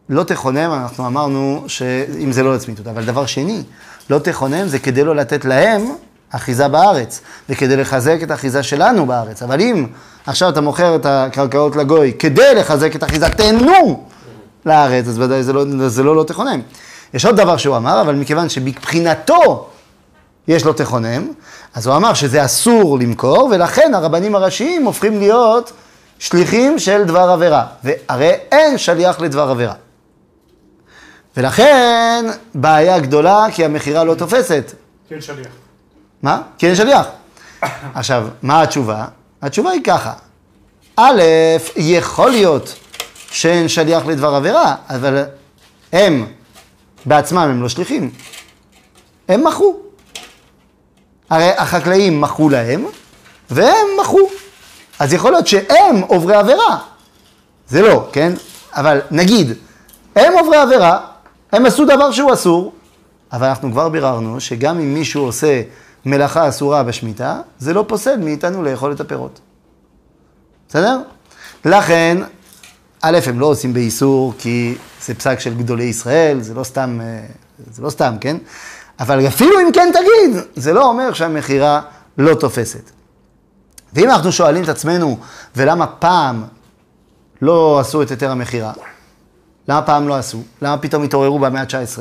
לא 0.09 0.23
תכונם, 0.23 0.71
אנחנו 0.81 1.07
אמרנו 1.07 1.63
שאם 1.67 2.31
זה 2.31 2.43
לא 2.43 2.55
לצמיתות, 2.55 2.87
אבל 2.87 3.05
דבר 3.05 3.25
שני, 3.25 3.63
לא 4.09 4.19
תכונם 4.19 4.67
זה 4.67 4.79
כדי 4.79 5.03
לא 5.03 5.15
לתת 5.15 5.45
להם 5.45 5.81
אחיזה 6.29 6.67
בארץ, 6.67 7.21
וכדי 7.49 7.75
לחזק 7.75 8.17
את 8.23 8.31
האחיזה 8.31 8.63
שלנו 8.63 9.05
בארץ. 9.05 9.43
אבל 9.43 9.61
אם 9.61 9.87
עכשיו 10.25 10.49
אתה 10.49 10.61
מוכר 10.61 10.95
את 10.95 11.05
הקרקעות 11.05 11.75
לגוי 11.75 12.13
כדי 12.19 12.55
לחזק 12.55 12.95
את 12.95 13.03
אחיזתנו 13.03 14.03
לארץ, 14.65 15.07
אז 15.07 15.19
ודאי 15.19 15.43
זה 15.43 15.53
לא 15.53 15.87
זה 15.87 16.03
לא, 16.03 16.15
לא 16.15 16.23
תכונם. 16.23 16.61
יש 17.15 17.25
עוד 17.25 17.35
דבר 17.35 17.57
שהוא 17.57 17.77
אמר, 17.77 18.01
אבל 18.01 18.15
מכיוון 18.15 18.49
שמבחינתו 18.49 19.69
יש 20.47 20.65
לו 20.65 20.73
תכונם, 20.73 21.27
אז 21.73 21.87
הוא 21.87 21.95
אמר 21.95 22.13
שזה 22.13 22.45
אסור 22.45 22.99
למכור, 22.99 23.49
ולכן 23.51 23.93
הרבנים 23.93 24.35
הראשיים 24.35 24.85
הופכים 24.85 25.19
להיות 25.19 25.71
שליחים 26.19 26.79
של 26.79 27.03
דבר 27.03 27.19
עבירה. 27.19 27.65
והרי 27.83 28.31
אין 28.51 28.77
שליח 28.77 29.19
לדבר 29.19 29.49
עבירה. 29.49 29.73
ולכן 31.37 32.25
בעיה 32.55 32.99
גדולה, 32.99 33.45
כי 33.51 33.65
המכירה 33.65 34.03
לא 34.03 34.15
תופסת. 34.15 34.71
כן, 35.09 35.21
שליח. 35.21 35.47
מה? 36.21 36.41
כי 36.57 36.67
אין 36.67 36.75
שליח. 36.75 37.07
עכשיו, 37.95 38.27
מה 38.41 38.61
התשובה? 38.61 39.05
התשובה 39.41 39.69
היא 39.71 39.83
ככה, 39.83 40.13
א', 40.95 41.21
יכול 41.75 42.31
להיות 42.31 42.75
שאין 43.31 43.67
שליח 43.67 44.05
לדבר 44.05 44.35
עבירה, 44.35 44.75
אבל 44.89 45.23
הם 45.93 46.25
בעצמם 47.05 47.37
הם 47.37 47.61
לא 47.61 47.69
שליחים. 47.69 48.11
הם 49.29 49.47
מכרו. 49.47 49.79
הרי 51.29 51.51
החקלאים 51.57 52.21
מכרו 52.21 52.49
להם, 52.49 52.85
והם 53.49 53.87
מכרו. 54.01 54.29
אז 54.99 55.13
יכול 55.13 55.31
להיות 55.31 55.47
שהם 55.47 56.01
עוברי 56.07 56.35
עבירה. 56.35 56.77
זה 57.67 57.81
לא, 57.81 58.07
כן? 58.11 58.33
אבל 58.73 59.01
נגיד, 59.11 59.53
הם 60.15 60.33
עוברי 60.33 60.57
עבירה, 60.57 60.99
הם 61.51 61.65
עשו 61.65 61.85
דבר 61.85 62.11
שהוא 62.11 62.33
אסור, 62.33 62.73
אבל 63.31 63.47
אנחנו 63.47 63.71
כבר 63.71 63.89
ביררנו 63.89 64.39
שגם 64.39 64.79
אם 64.79 64.93
מישהו 64.93 65.23
עושה 65.23 65.61
מלאכה 66.05 66.49
אסורה 66.49 66.83
בשמיטה, 66.83 67.41
זה 67.59 67.73
לא 67.73 67.85
פוסל 67.87 68.17
מאיתנו 68.17 68.63
לאכול 68.63 68.91
את 68.91 68.99
הפירות. 68.99 69.39
בסדר? 70.69 70.99
לכן, 71.65 72.17
א', 73.07 73.19
הם 73.25 73.39
לא 73.39 73.45
עושים 73.45 73.73
באיסור 73.73 74.33
כי 74.37 74.77
זה 75.05 75.15
פסק 75.15 75.39
של 75.39 75.53
גדולי 75.57 75.83
ישראל, 75.83 76.41
זה 76.41 76.53
לא 76.53 76.63
סתם, 76.63 76.99
אה, 77.03 77.25
זה 77.71 77.81
לא 77.81 77.89
סתם, 77.89 78.15
כן? 78.21 78.37
אבל 78.99 79.27
אפילו 79.27 79.59
אם 79.59 79.71
כן 79.73 79.91
תגיד, 79.93 80.43
זה 80.55 80.73
לא 80.73 80.85
אומר 80.85 81.13
שהמכירה 81.13 81.81
לא 82.17 82.33
תופסת. 82.35 82.91
ואם 83.93 84.09
אנחנו 84.09 84.31
שואלים 84.31 84.63
את 84.63 84.69
עצמנו, 84.69 85.17
ולמה 85.55 85.87
פעם 85.87 86.43
לא 87.41 87.79
עשו 87.79 88.01
את 88.01 88.09
היתר 88.09 88.31
המכירה? 88.31 88.73
למה 89.67 89.81
פעם 89.81 90.07
לא 90.07 90.15
עשו? 90.15 90.43
למה 90.61 90.77
פתאום 90.77 91.03
התעוררו 91.03 91.39
במאה 91.39 91.61
ה-19? 91.61 91.99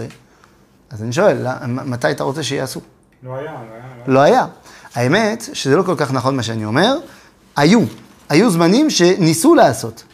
אז 0.91 1.03
אני 1.03 1.13
שואל, 1.13 1.47
מתי 1.67 2.11
אתה 2.11 2.25
רוצה 2.25 2.43
שיעשו? 2.43 2.81
לא 3.23 3.37
היה, 3.37 3.43
לא 3.45 3.49
היה. 3.51 3.85
לא 4.07 4.21
היה. 4.21 4.47
האמת 4.95 5.49
שזה 5.53 5.77
לא 5.77 5.83
כל 5.83 5.95
כך 5.97 6.13
נכון 6.13 6.37
מה 6.37 6.43
שאני 6.43 6.65
אומר, 6.65 6.97
היו. 7.57 7.81
היו 8.29 8.51
זמנים 8.51 8.91
שניסו 8.91 9.55
לעשות. 9.55 10.05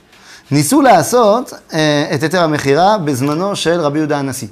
ניסו 0.51 0.81
לעשות 0.81 1.53
אה, 1.73 2.11
את 2.15 2.23
היתר 2.23 2.43
המכירה 2.43 2.99
בזמנו 2.99 3.57
של 3.57 3.81
רבי 3.81 3.99
יהודה 3.99 4.19
הנשיא. 4.19 4.49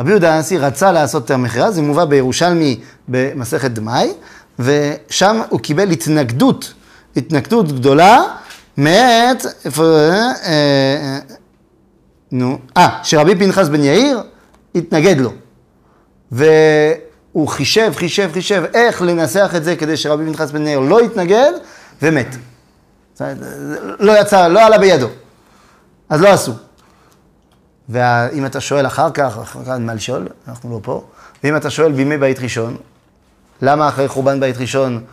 רבי 0.00 0.10
יהודה 0.10 0.34
הנשיא 0.34 0.58
רצה 0.58 0.92
לעשות 0.92 1.22
היתר 1.22 1.34
המכירה, 1.34 1.70
זה 1.70 1.82
מובא 1.82 2.04
בירושלמי 2.04 2.80
במסכת 3.08 3.70
דמאי, 3.70 4.12
ושם 4.58 5.40
הוא 5.48 5.60
קיבל 5.60 5.90
התנגדות, 5.90 6.72
התנגדות 7.16 7.72
גדולה 7.72 8.22
מאת, 8.76 9.46
איפה, 9.64 9.82
אה, 9.82 10.32
אה, 10.46 11.18
נו, 12.32 12.58
אה, 12.76 12.98
שרבי 13.02 13.36
פנחס 13.36 13.68
בן 13.68 13.84
יאיר 13.84 14.20
התנגד 14.74 15.16
לו. 15.20 15.32
והוא 16.32 17.48
חישב, 17.48 17.92
חישב, 17.96 18.30
חישב 18.32 18.64
איך 18.74 19.02
לנסח 19.02 19.52
את 19.56 19.64
זה 19.64 19.76
כדי 19.76 19.96
שרבי 19.96 20.24
פנחס 20.26 20.50
בן 20.50 20.66
יאיר 20.66 20.78
לא 20.78 21.04
יתנגד, 21.04 21.52
ומת. 22.02 22.36
לא 23.98 24.20
יצא, 24.20 24.48
לא 24.48 24.66
עלה 24.66 24.78
בידו. 24.78 25.08
אז 26.08 26.20
לא 26.20 26.28
עשו. 26.28 26.52
ואם 27.88 28.46
אתה 28.46 28.60
שואל 28.60 28.86
אחר 28.86 29.10
כך, 29.10 29.38
אחר 29.42 29.64
כך 29.64 29.68
מה 29.68 29.94
לשאול, 29.94 30.28
אנחנו 30.48 30.70
לא 30.70 30.80
פה, 30.82 31.04
ואם 31.44 31.56
אתה 31.56 31.70
שואל 31.70 31.92
בימי 31.92 32.18
בית 32.18 32.38
ראשון, 32.40 32.76
למה 33.62 33.88
אחרי 33.88 34.08
חורבן 34.08 34.40
בית 34.40 34.56
ראשון, 34.56 35.04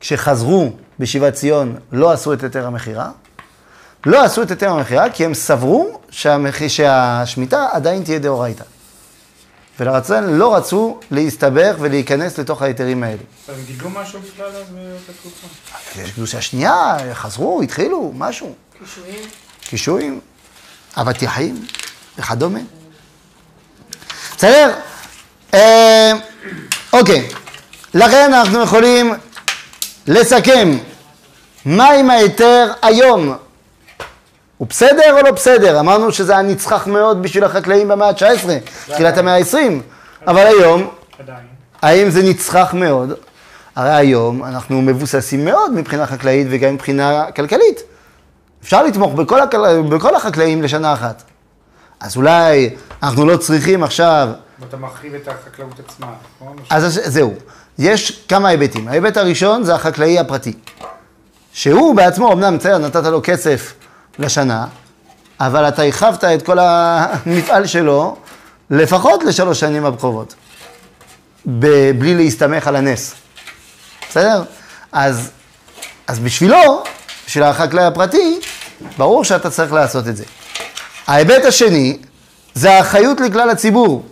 כשחזרו 0.00 0.72
בשיבת 0.98 1.34
ציון, 1.34 1.76
לא 1.92 2.12
עשו 2.12 2.32
את 2.32 2.42
היתר 2.42 2.66
המכירה? 2.66 3.10
לא 4.06 4.24
עשו 4.24 4.42
את 4.42 4.50
היתר 4.50 4.70
המכירה 4.70 5.10
כי 5.10 5.24
הם 5.24 5.34
סברו 5.34 6.00
שהמח... 6.10 6.68
שהשמיטה 6.68 7.68
עדיין 7.72 8.04
תהיה 8.04 8.18
דאורייתא. 8.18 8.64
ולרצון 9.80 10.38
לא 10.38 10.56
רצו 10.56 11.00
להסתבך 11.10 11.74
ולהיכנס 11.80 12.38
לתוך 12.38 12.62
ההיתרים 12.62 13.02
האלה. 13.02 13.22
הם 13.48 13.54
גידלו 13.66 13.90
משהו 13.90 14.20
בכלל 14.20 14.46
אז 14.46 14.52
באותה 14.70 15.12
תקופה? 15.20 15.46
יש 16.02 16.10
קדושה 16.10 16.40
שנייה, 16.40 16.96
חזרו, 17.12 17.62
התחילו, 17.62 18.12
משהו. 18.16 18.54
קישואים. 18.78 19.28
קישואים, 19.60 20.20
אבטיחים 20.96 21.66
וכדומה. 22.18 22.58
בסדר? 24.36 24.74
אה, 25.54 26.12
אוקיי, 26.92 27.28
לכן 27.94 28.34
אנחנו 28.34 28.62
יכולים 28.62 29.14
לסכם 30.06 30.78
מה 31.64 31.90
עם 31.90 32.10
ההיתר 32.10 32.72
היום. 32.82 33.36
הוא 34.60 34.68
בסדר 34.68 35.16
או 35.18 35.22
לא 35.22 35.30
בסדר? 35.30 35.80
אמרנו 35.80 36.12
שזה 36.12 36.32
היה 36.32 36.42
נצחך 36.42 36.86
מאוד 36.86 37.22
בשביל 37.22 37.44
החקלאים 37.44 37.88
במאה 37.88 38.08
ה-19, 38.08 38.48
תחילת 38.86 39.18
המאה 39.18 39.36
ה-20, 39.36 39.56
אבל 40.26 40.46
היום. 40.46 40.90
האם 41.82 42.10
זה 42.10 42.22
נצחך 42.22 42.74
מאוד? 42.74 43.12
הרי 43.76 43.94
היום 43.94 44.44
אנחנו 44.44 44.82
מבוססים 44.82 45.44
מאוד 45.44 45.72
מבחינה 45.72 46.06
חקלאית 46.06 46.46
וגם 46.50 46.74
מבחינה 46.74 47.24
כלכלית. 47.36 47.82
אפשר 48.62 48.82
לתמוך 48.82 49.14
בכל, 49.14 49.40
הכל... 49.40 49.82
בכל 49.82 50.16
החקלאים 50.16 50.62
לשנה 50.62 50.92
אחת. 50.92 51.22
אז 52.00 52.16
אולי 52.16 52.70
אנחנו 53.02 53.26
לא 53.26 53.36
צריכים 53.36 53.82
עכשיו 53.82 54.28
ואתה 54.60 54.76
מרחיב 54.76 55.14
את 55.14 55.28
החקלאות 55.28 55.80
עצמה, 55.86 56.06
נכון? 56.36 56.56
אז 56.70 57.00
זהו, 57.04 57.34
יש 57.78 58.24
כמה 58.28 58.48
היבטים. 58.48 58.88
ההיבט 58.88 59.16
הראשון 59.16 59.64
זה 59.64 59.74
החקלאי 59.74 60.18
הפרטי. 60.18 60.52
שהוא 61.52 61.96
בעצמו, 61.96 62.32
אמנם 62.32 62.58
בסדר, 62.58 62.78
נתת 62.78 63.04
לו 63.04 63.20
כסף 63.22 63.74
לשנה, 64.20 64.66
אבל 65.40 65.68
אתה 65.68 65.82
הרחבת 65.82 66.24
את 66.24 66.42
כל 66.42 66.58
המפעל 66.60 67.66
שלו 67.66 68.16
לפחות 68.70 69.22
לשלוש 69.22 69.60
שנים 69.60 69.86
הקרובות, 69.86 70.34
ב- 71.46 71.90
בלי 71.98 72.14
להסתמך 72.14 72.66
על 72.66 72.76
הנס. 72.76 73.14
בסדר? 74.10 74.42
אז, 74.92 75.30
אז 76.06 76.18
בשבילו, 76.18 76.82
בשביל 77.26 77.44
החקלאי 77.44 77.84
הפרטי, 77.84 78.40
ברור 78.98 79.24
שאתה 79.24 79.50
צריך 79.50 79.72
לעשות 79.72 80.08
את 80.08 80.16
זה. 80.16 80.24
ההיבט 81.06 81.44
השני, 81.44 81.98
זה 82.54 82.72
האחריות 82.72 83.20
לכלל 83.20 83.50
הציבור. 83.50 84.06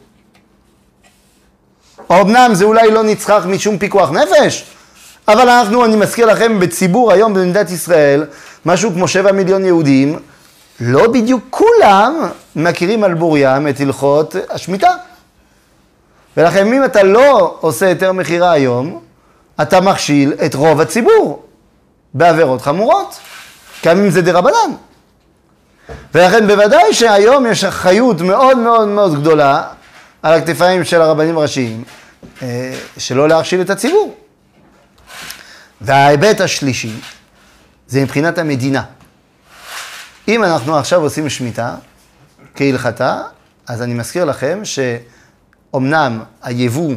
אמנם 2.12 2.50
זה 2.54 2.64
אולי 2.64 2.90
לא 2.90 3.02
נצרך 3.02 3.46
משום 3.46 3.78
פיקוח 3.78 4.10
נפש, 4.10 4.64
אבל 5.28 5.48
אנחנו, 5.48 5.84
אני 5.84 5.96
מזכיר 5.96 6.26
לכם, 6.26 6.60
בציבור 6.60 7.12
היום 7.12 7.34
במדינת 7.34 7.70
ישראל, 7.70 8.26
משהו 8.66 8.92
כמו 8.92 9.08
שבע 9.08 9.32
מיליון 9.32 9.64
יהודים, 9.64 10.18
לא 10.80 11.06
בדיוק 11.08 11.44
כולם 11.50 12.28
מכירים 12.56 13.04
על 13.04 13.14
בוריים 13.14 13.68
את 13.68 13.80
הלכות 13.80 14.36
השמיטה. 14.50 14.90
ולכן 16.36 16.72
אם 16.72 16.84
אתה 16.84 17.02
לא 17.02 17.56
עושה 17.60 17.86
היתר 17.86 18.12
מכירה 18.12 18.52
היום, 18.52 19.00
אתה 19.62 19.80
מכשיל 19.80 20.34
את 20.46 20.54
רוב 20.54 20.80
הציבור 20.80 21.42
בעבירות 22.14 22.62
חמורות, 22.62 23.18
גם 23.84 23.98
אם 23.98 24.10
זה 24.10 24.22
דה 24.22 24.32
רבנן. 24.32 24.72
ולכן 26.14 26.46
בוודאי 26.46 26.94
שהיום 26.94 27.46
יש 27.46 27.64
אחריות 27.64 28.20
מאוד 28.20 28.58
מאוד 28.58 28.88
מאוד 28.88 29.20
גדולה 29.20 29.62
על 30.22 30.34
הכתפיים 30.34 30.84
של 30.84 31.00
הרבנים 31.00 31.38
הראשיים, 31.38 31.84
אה, 32.42 32.74
שלא 32.98 33.28
להכשיל 33.28 33.60
את 33.60 33.70
הציבור. 33.70 34.14
וההיבט 35.80 36.40
השלישי 36.40 37.00
זה 37.86 38.02
מבחינת 38.02 38.38
המדינה. 38.38 38.82
אם 40.28 40.44
אנחנו 40.44 40.76
עכשיו 40.76 41.00
עושים 41.00 41.28
שמיטה 41.28 41.76
כהלכתה, 42.54 43.22
אז 43.66 43.82
אני 43.82 43.94
מזכיר 43.94 44.24
לכם 44.24 44.60
שאומנם 44.64 46.22
היבוא 46.42 46.94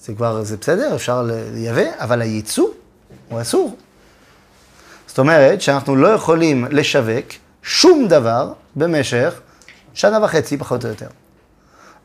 זה 0.00 0.12
כבר, 0.14 0.42
זה 0.42 0.56
בסדר, 0.56 0.94
אפשר 0.94 1.28
לייבא, 1.54 1.90
אבל 1.98 2.20
הייצוא 2.22 2.68
הוא 3.28 3.40
אסור. 3.40 3.76
זאת 5.06 5.18
אומרת 5.18 5.60
שאנחנו 5.60 5.96
לא 5.96 6.08
יכולים 6.08 6.66
לשווק 6.70 7.26
שום 7.62 8.08
דבר 8.08 8.52
במשך 8.76 9.40
שנה 9.94 10.24
וחצי, 10.24 10.56
פחות 10.56 10.84
או 10.84 10.90
יותר. 10.90 11.06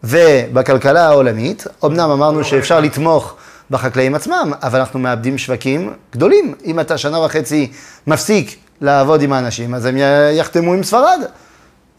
ובכלכלה 0.03 1.05
העולמית, 1.05 1.63
אמנם 1.85 2.09
אמרנו 2.09 2.43
שאפשר 2.43 2.79
לתמוך 2.79 3.35
בחקלאים 3.71 4.15
עצמם, 4.15 4.53
אבל 4.61 4.79
אנחנו 4.79 4.99
מאבדים 4.99 5.37
שווקים 5.37 5.93
גדולים. 6.11 6.55
אם 6.65 6.79
אתה 6.79 6.97
שנה 6.97 7.19
וחצי 7.19 7.71
מפסיק 8.07 8.55
לעבוד 8.81 9.21
עם 9.21 9.33
האנשים, 9.33 9.73
אז 9.73 9.85
הם 9.85 9.95
יחתמו 10.33 10.73
עם 10.73 10.83
ספרד, 10.83 11.19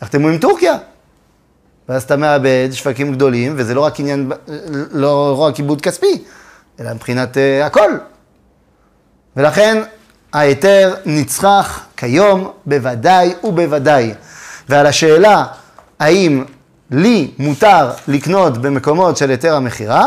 יחתמו 0.02 0.28
עם 0.28 0.38
טורקיה. 0.38 0.76
ואז 1.88 2.02
אתה 2.02 2.16
מאבד 2.16 2.68
שווקים 2.72 3.12
גדולים, 3.12 3.54
וזה 3.56 3.74
לא 3.74 3.80
רק 3.80 4.00
עניין, 4.00 4.32
לא 4.92 5.42
רק 5.42 5.56
עיבוד 5.56 5.80
כספי, 5.80 6.24
אלא 6.80 6.94
מבחינת 6.94 7.36
uh, 7.36 7.66
הכל. 7.66 7.90
ולכן 9.36 9.82
ההיתר 10.32 10.94
נצרך 11.06 11.86
כיום 11.96 12.50
בוודאי 12.66 13.34
ובוודאי. 13.44 14.14
ועל 14.68 14.86
השאלה 14.86 15.44
האם 15.98 16.44
לי 16.90 17.30
מותר 17.38 17.90
לקנות 18.08 18.58
במקומות 18.58 19.16
של 19.16 19.30
היתר 19.30 19.54
המכירה, 19.54 20.06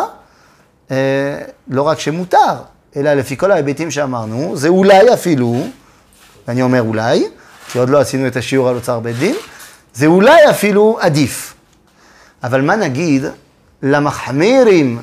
לא 1.68 1.82
רק 1.82 2.00
שמותר, 2.00 2.56
אלא 2.96 3.14
לפי 3.14 3.38
כל 3.38 3.52
ההיבטים 3.52 3.92
שאמרנו, 3.92 4.58
זה 4.58 4.68
אולי 4.68 5.14
אפילו, 5.14 5.68
ואני 6.48 6.62
אומר 6.62 6.82
אולי, 6.82 7.28
כי 7.72 7.80
עוד 7.80 7.90
לא 7.90 8.00
עשינו 8.00 8.28
את 8.28 8.36
השיעור 8.36 8.70
על 8.70 8.76
אוצר 8.76 9.00
בית 9.00 9.16
דין, 9.16 9.36
זה 9.94 10.06
אולי 10.06 10.50
אפילו 10.50 10.98
עדיף. 11.02 11.54
אבל 12.44 12.62
מה 12.62 12.76
נגיד 12.76 13.24
למחמירים 13.84 15.02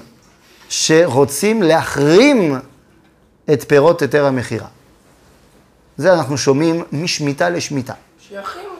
שרוצים 0.69 1.63
להחרים 1.63 2.59
את 3.53 3.65
פירות 3.69 4.03
היתר 4.03 4.27
המכירה? 4.27 4.67
זה 5.97 6.15
אנחנו 6.15 6.39
שומעים 6.39 6.85
משמיטה 6.93 7.51
לשמיטה. 7.51 7.93
שיחימו. 8.29 8.75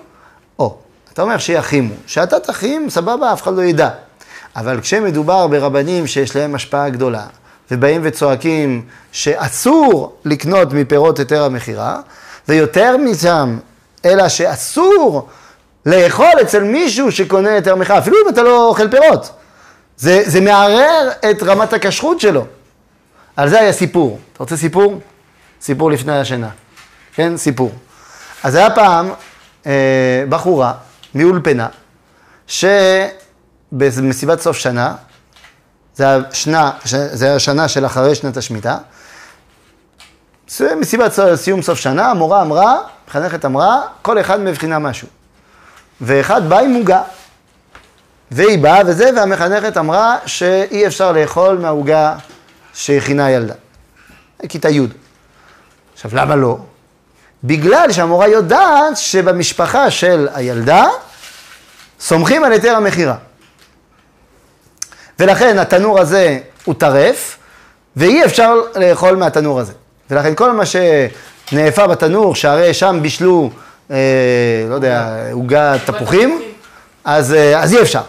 או, 0.59 0.77
אתה 1.13 1.23
אומר 1.23 1.39
שיחימו. 1.39 1.95
שאתה 2.07 2.41
תחים, 2.41 2.91
סבבה, 2.91 3.33
אף 3.33 3.43
אחד 3.43 3.55
לא 3.55 3.63
ידע. 3.63 3.91
אבל 4.57 4.81
כשמדובר 4.81 5.47
ברבנים 5.47 6.07
שיש 6.07 6.37
להם 6.37 6.55
השפעה 6.55 6.89
גדולה, 6.89 7.27
ובאים 7.71 8.01
וצועקים 8.05 8.83
שאסור 9.13 10.17
לקנות 10.25 10.73
מפירות 10.73 11.19
היתר 11.19 11.45
המכירה, 11.45 12.01
ויותר 12.49 12.97
משם, 12.97 13.59
אלא 14.05 14.29
שאסור 14.29 15.29
לאכול 15.87 16.33
אצל 16.43 16.63
מישהו 16.63 17.13
שקונה 17.13 17.51
היתר 17.51 17.75
מכירה, 17.75 17.99
אפילו 17.99 18.17
אם 18.25 18.29
אתה 18.29 18.43
לא 18.43 18.69
אוכל 18.69 18.89
פירות. 18.89 19.31
זה, 19.97 20.23
זה 20.27 20.41
מערער 20.41 21.11
את 21.31 21.43
רמת 21.43 21.73
הכשרות 21.73 22.21
שלו. 22.21 22.45
על 23.37 23.49
זה 23.49 23.61
היה 23.61 23.73
סיפור. 23.73 24.19
אתה 24.33 24.43
רוצה 24.43 24.57
סיפור? 24.57 25.01
סיפור 25.61 25.91
לפני 25.91 26.19
השינה. 26.19 26.49
כן, 27.15 27.37
סיפור. 27.37 27.73
אז 28.43 28.55
היה 28.55 28.71
פעם 28.71 29.11
אה, 29.67 30.25
בחורה 30.29 30.73
מאולפנה, 31.15 31.67
שבמסיבת 33.73 34.41
סוף 34.41 34.57
שנה, 34.57 34.95
זה 35.95 36.17
השנה, 36.17 36.71
זה 37.13 37.35
השנה 37.35 37.69
של 37.69 37.87
אחרי 37.87 38.15
שנת 38.15 38.37
השמיטה, 38.37 38.79
מסיבת 40.77 41.13
סיום 41.35 41.63
סוף 41.63 41.79
שנה, 41.79 42.11
המורה 42.11 42.43
אמרה, 42.43 42.79
מחנכת 43.09 43.45
אמרה, 43.45 43.83
כל 44.03 44.21
אחד 44.21 44.41
מבחינה 44.41 44.79
משהו. 44.79 45.09
ואחד 46.01 46.49
בא 46.49 46.59
עם 46.59 46.75
עוגה. 46.75 47.03
והיא 48.31 48.59
באה 48.59 48.81
וזה, 48.87 49.11
והמחנכת 49.17 49.77
אמרה 49.77 50.17
שאי 50.27 50.87
אפשר 50.87 51.13
לאכול 51.13 51.59
מהעוגה 51.59 52.17
שהכינה 52.75 53.31
ילדה. 53.31 53.55
כיתה 54.49 54.69
י'. 54.69 54.87
עכשיו, 55.95 56.11
למה 56.15 56.37
לא? 56.37 56.59
בגלל 57.45 57.93
שהמורה 57.93 58.29
יודעת 58.29 58.97
שבמשפחה 58.97 59.91
של 59.91 60.29
הילדה 60.35 60.87
סומכים 62.01 62.45
על 62.45 62.53
היתר 62.53 62.77
המכירה. 62.77 63.17
ולכן 65.19 65.59
התנור 65.59 66.01
הזה 66.01 66.39
הוא 66.65 66.75
טרף, 66.75 67.39
ואי 67.97 68.25
אפשר 68.25 68.55
לאכול 68.75 69.17
מהתנור 69.17 69.61
הזה. 69.61 69.73
ולכן 70.11 70.35
כל 70.35 70.53
מה 70.53 70.63
שנאפה 70.67 71.87
בתנור, 71.87 72.35
שהרי 72.35 72.75
שם 72.75 72.99
בישלו, 73.03 73.51
אה, 73.91 73.97
לא 74.69 74.75
יודע, 74.75 75.17
עוגת 75.33 75.81
תפוחים, 75.87 76.43
אז, 77.05 77.33
אה, 77.33 77.63
אז 77.63 77.75
אי 77.75 77.83
אפשר. 77.83 78.03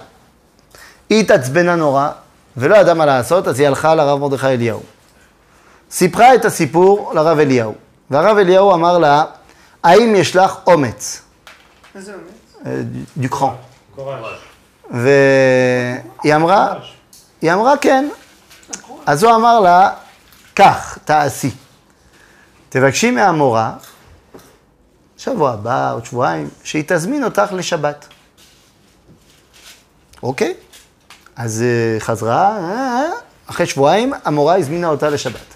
היא 1.10 1.20
התעצבנה 1.20 1.76
נורא, 1.76 2.10
ולא 2.58 2.76
ידעה 2.76 2.94
מה 2.94 3.06
לעשות, 3.06 3.48
אז 3.48 3.60
היא 3.60 3.68
הלכה 3.68 3.96
לרב 3.96 4.20
מרדכי 4.20 4.48
אליהו. 4.48 4.82
סיפרה 5.92 6.36
את 6.36 6.46
הסיפור 6.46 7.12
לרב 7.16 7.40
אליהו. 7.40 7.76
והרב 8.10 8.38
אליהו 8.38 8.74
אמר 8.74 8.98
לה, 8.98 9.24
האם 9.84 10.16
יש 10.16 10.36
לך 10.36 10.56
אומץ? 10.68 11.22
איזה 11.96 12.14
אומץ? 12.14 12.66
אה. 12.66 12.82
קורש. 13.96 14.40
והיא 14.92 16.36
אמרה, 16.36 16.74
היא 17.42 17.54
אמרה 17.54 17.78
כן. 17.78 18.10
אז 19.06 19.24
הוא 19.24 19.36
אמר 19.36 19.60
לה, 19.60 19.94
כך, 20.56 20.98
תעשי. 21.06 21.52
תבקשי 22.70 23.12
מהמורה, 23.12 23.74
שבוע 25.18 25.52
הבא, 25.52 25.94
עוד 25.94 26.06
שבועיים, 26.06 26.50
שהיא 26.64 26.84
תזמין 26.88 27.24
אותך 27.24 27.52
לשבת. 27.52 28.08
אוקיי? 30.24 30.54
אז 31.36 31.62
אה, 31.62 32.00
חזרה, 32.00 32.58
אה, 32.58 33.10
אחרי 33.48 33.66
שבועיים, 33.66 34.14
המורה 34.26 34.58
הזמינה 34.58 34.88
אותה 34.88 35.10
לשבת. 35.10 35.56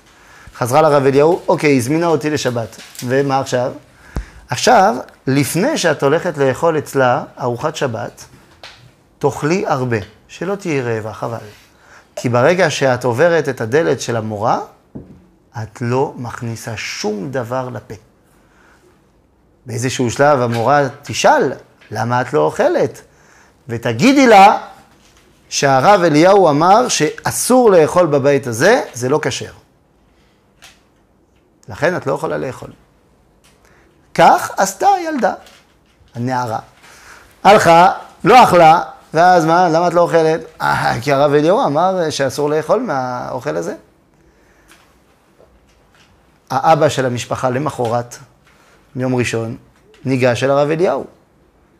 חזרה 0.56 0.82
לרב 0.82 1.06
אליהו, 1.06 1.42
אוקיי, 1.48 1.78
הזמינה 1.78 2.08
אותי 2.08 2.30
לשבת. 2.30 2.82
ומה 3.04 3.40
עכשיו? 3.40 3.72
עכשיו, 4.50 4.96
לפני 5.28 5.78
שאת 5.78 6.04
הולכת 6.04 6.38
לאכול 6.38 6.78
אצלה 6.78 7.24
ארוחת 7.40 7.76
שבת, 7.76 8.26
תאכלי 9.20 9.64
הרבה, 9.68 9.98
שלא 10.28 10.56
תהיי 10.56 10.82
רעבה, 10.82 11.14
חבל. 11.14 11.38
כי 12.22 12.30
ברגע 12.30 12.70
שאת 12.70 13.04
עוברת 13.04 13.50
את 13.50 13.62
הדלת 13.62 14.02
של 14.02 14.16
המורה, 14.16 14.60
את 15.64 15.82
לא 15.82 16.14
מכניסה 16.16 16.78
שום 16.78 17.32
דבר 17.32 17.70
לפה. 17.70 17.94
באיזשהו 19.66 20.12
שלב 20.12 20.42
המורה 20.42 20.88
תשאל, 21.02 21.52
למה 21.92 22.22
את 22.22 22.34
לא 22.34 22.40
אוכלת? 22.40 23.02
ותגידי 23.68 24.28
לה 24.28 24.68
שהרב 25.50 26.02
אליהו 26.04 26.50
אמר 26.50 26.88
שאסור 26.88 27.72
לאכול 27.72 28.08
בבית 28.08 28.48
הזה, 28.48 28.84
זה 28.94 29.10
לא 29.10 29.20
כשר. 29.22 29.54
לכן 31.70 31.98
את 31.98 32.08
לא 32.08 32.14
יכולה 32.14 32.38
לאכול. 32.38 32.70
כך 34.14 34.52
עשתה 34.58 34.88
הילדה, 34.88 35.34
הנערה. 36.16 36.60
הלכה 37.44 37.92
לא 38.24 38.44
אכלה, 38.44 38.84
ואז 39.14 39.46
מה, 39.46 39.70
למה 39.70 39.88
את 39.88 39.94
לא 39.94 40.02
אוכלת? 40.02 40.42
"אה, 40.62 40.94
כי 41.02 41.12
הרב 41.14 41.34
אליהו 41.34 41.66
אמר 41.66 42.10
שאסור 42.10 42.50
לאכול 42.50 42.82
מהאוכל 42.82 43.58
הזה. 43.58 43.76
האבא 46.50 46.90
של 46.90 47.06
המשפחה 47.06 47.50
למחרת, 47.50 48.18
מיום 48.96 49.16
ראשון, 49.16 49.58
ניגש 50.06 50.44
אל 50.44 50.52
הרב 50.52 50.70
אליהו. 50.70 51.06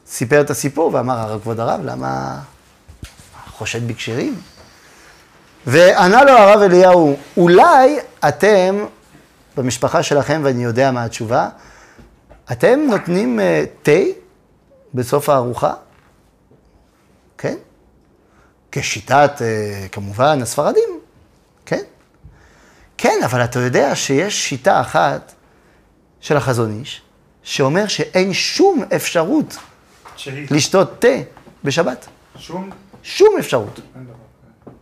סיפר 0.08 0.42
את 0.42 0.50
הסיפור 0.50 0.94
ואמר, 0.94 1.20
"הרב, 1.20 1.42
כבוד 1.42 1.60
הרב, 1.60 1.80
למה 1.84 2.40
חושד 3.52 3.88
בכשרים? 3.88 4.36
וענה 5.68 6.24
לו 6.24 6.32
הרב 6.32 6.62
אליהו, 6.62 7.18
אולי 7.38 8.00
אתם, 8.28 8.86
במשפחה 9.58 10.04
שלכם, 10.04 10.42
ואני 10.44 10.64
יודע 10.64 10.92
מה 10.92 11.04
התשובה, 11.04 11.50
אתם 12.52 12.80
נותנים 12.90 13.40
אה, 13.40 13.64
תה 13.82 13.92
בסוף 14.94 15.30
הארוחה? 15.30 15.74
כן? 17.42 17.56
כשיטת, 18.72 19.32
אה, 19.42 19.88
כמובן, 19.92 20.42
הספרדים, 20.42 21.00
כן? 21.66 21.82
כן, 22.98 23.20
אבל 23.26 23.44
אתה 23.44 23.60
יודע 23.60 23.96
שיש 23.96 24.50
שיטה 24.50 24.82
אחת 24.82 25.34
של 26.20 26.38
החזון 26.38 26.80
איש, 26.80 27.02
שאומר 27.44 27.88
שאין 27.88 28.34
שום 28.34 28.84
אפשרות 28.96 29.58
שהיא. 30.16 30.48
לשתות 30.52 31.02
תה 31.02 31.08
בשבת. 31.64 32.08
שום? 32.38 32.70
שום 33.04 33.36
אפשרות. 33.40 33.80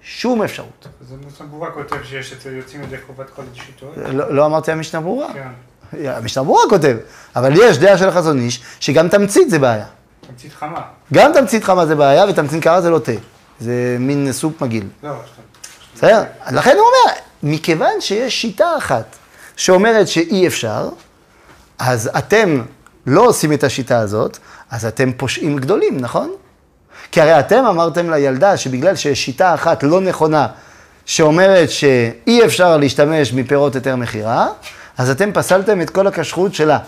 שום 0.01 0.43
אפשרות. 0.43 0.87
אז 1.01 1.13
המשנה 1.13 1.47
ברורה 1.47 1.71
כותב 1.71 2.03
שיש 2.03 2.33
אצל 2.33 2.49
יוצאים 2.49 2.83
ידי 2.83 2.97
חובת 3.07 3.29
כל 3.29 3.43
שיטות. 3.53 3.97
לא, 3.97 4.33
לא 4.33 4.45
אמרתי 4.45 4.71
המשנה 4.71 5.01
ברורה. 5.01 5.33
כן. 5.33 5.49
המשנה 6.07 6.43
ברורה 6.43 6.63
כותב, 6.69 6.97
אבל 7.35 7.53
יש 7.55 7.77
דעה 7.77 7.97
של 7.97 8.09
החזון 8.09 8.39
איש, 8.39 8.61
שגם 8.79 9.09
תמצית 9.09 9.49
זה 9.49 9.59
בעיה. 9.59 9.85
תמצית 10.29 10.53
חמה. 10.53 10.81
גם 11.13 11.31
תמצית 11.33 11.63
חמה 11.63 11.85
זה 11.85 11.95
בעיה, 11.95 12.25
ותמצית 12.29 12.63
קרה 12.63 12.81
זה 12.81 12.89
לא 12.89 12.99
תה. 12.99 13.11
זה 13.59 13.97
מין 13.99 14.31
סוג 14.31 14.53
מגעיל. 14.61 14.87
לא, 15.03 15.11
בסדר? 15.95 16.23
לכן 16.51 16.75
הוא 16.77 16.85
אומר, 16.85 17.19
מכיוון 17.43 18.01
שיש 18.01 18.41
שיטה 18.41 18.77
אחת 18.77 19.15
שאומרת 19.55 20.07
שאי 20.07 20.47
אפשר, 20.47 20.89
אז 21.79 22.09
אתם 22.17 22.61
לא 23.05 23.21
עושים 23.21 23.53
את 23.53 23.63
השיטה 23.63 23.99
הזאת, 23.99 24.37
אז 24.71 24.85
אתם 24.85 25.11
פושעים 25.11 25.57
גדולים, 25.57 25.97
נכון? 25.97 26.31
כי 27.11 27.21
הרי 27.21 27.39
אתם 27.39 27.65
אמרתם 27.65 28.09
לילדה 28.09 28.57
שבגלל 28.57 28.95
שיש 28.95 29.25
שיטה 29.25 29.53
אחת 29.53 29.83
לא 29.83 30.01
נכונה, 30.01 30.47
שאומרת 31.05 31.69
שאי 31.69 32.45
אפשר 32.45 32.77
להשתמש 32.77 33.33
מפירות 33.33 33.75
היתר 33.75 33.95
מכירה, 33.95 34.47
אז 34.97 35.09
אתם 35.09 35.31
פסלתם 35.33 35.81
את 35.81 35.89
כל 35.89 36.07
הכשרות 36.07 36.53
שלה. 36.53 36.79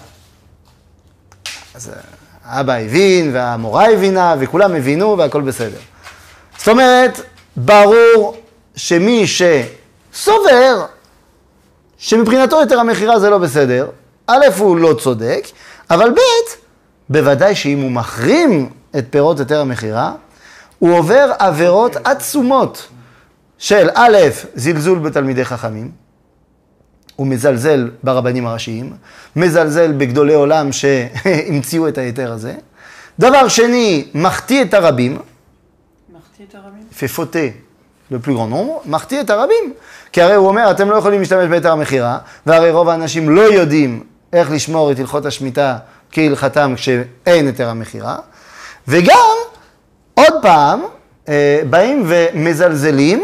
אז 1.76 1.90
אה, 1.90 2.21
האבא 2.52 2.74
הבין, 2.74 3.32
והמורה 3.34 3.92
הבינה, 3.92 4.36
וכולם 4.40 4.76
הבינו, 4.76 5.18
והכל 5.18 5.42
בסדר. 5.42 5.78
זאת 6.58 6.68
אומרת, 6.68 7.22
ברור 7.56 8.38
שמי 8.76 9.26
שסובר 9.28 10.86
שמבחינתו 11.98 12.60
יותר 12.60 12.80
המכירה 12.80 13.20
זה 13.20 13.30
לא 13.30 13.38
בסדר, 13.38 13.88
א', 14.28 14.46
הוא 14.58 14.78
לא 14.78 14.94
צודק, 14.94 15.48
אבל 15.90 16.10
ב', 16.10 16.20
בוודאי 17.10 17.56
שאם 17.56 17.82
הוא 17.82 17.92
מחרים 17.92 18.70
את 18.98 19.06
פירות 19.10 19.40
היתר 19.40 19.62
המכירה, 19.62 20.14
הוא 20.80 20.98
עובר 20.98 21.32
עבירות 21.40 21.96
עצומות 22.04 22.88
של 23.58 23.90
א', 23.94 24.18
זלזול 24.56 25.00
בתלמידי 25.00 25.46
חכמים, 25.46 25.92
הוא 27.22 27.28
מזלזל 27.28 27.90
ברבנים 28.04 28.48
הראשיים, 28.48 28.94
מזלזל 29.36 29.92
בגדולי 29.92 30.34
עולם 30.34 30.72
שהמציאו 30.72 31.88
את 31.88 31.98
ההיתר 31.98 32.32
הזה. 32.32 32.54
דבר 33.20 33.48
שני, 33.48 34.08
מחטיא 34.14 34.62
את 34.62 34.74
הרבים, 34.74 35.18
מחטיא 36.10 36.46
את 36.50 36.56
הרבים? 36.56 36.84
fauter 37.16 38.14
le 38.14 38.16
plus 38.26 38.34
grand 38.34 38.52
nombre, 38.52 38.90
מחטיא 38.90 39.22
את 39.22 39.30
הרבים. 39.30 39.74
כי 40.12 40.22
הרי 40.22 40.36
הוא 40.36 40.48
אומר, 40.48 40.72
אתם 40.72 40.90
לא 40.90 40.96
יכולים 40.96 41.20
להשתמש 41.20 41.48
בהיתר 41.50 41.72
המכירה, 41.72 42.18
והרי 42.46 42.72
רוב 42.72 42.90
האנשים 42.90 43.30
לא 43.30 43.42
יודעים 43.42 44.04
איך 44.34 44.52
לשמור 44.52 44.92
את 44.92 45.00
הלכות 45.00 45.26
השמיטה 45.26 45.78
כהלכתם 46.12 46.74
כשאין 46.76 47.46
היתר 47.46 47.70
המכירה. 47.70 48.18
וגם, 48.88 49.36
עוד 50.14 50.34
פעם, 50.42 50.82
אה, 51.30 51.62
באים 51.70 52.04
ומזלזלים, 52.08 53.24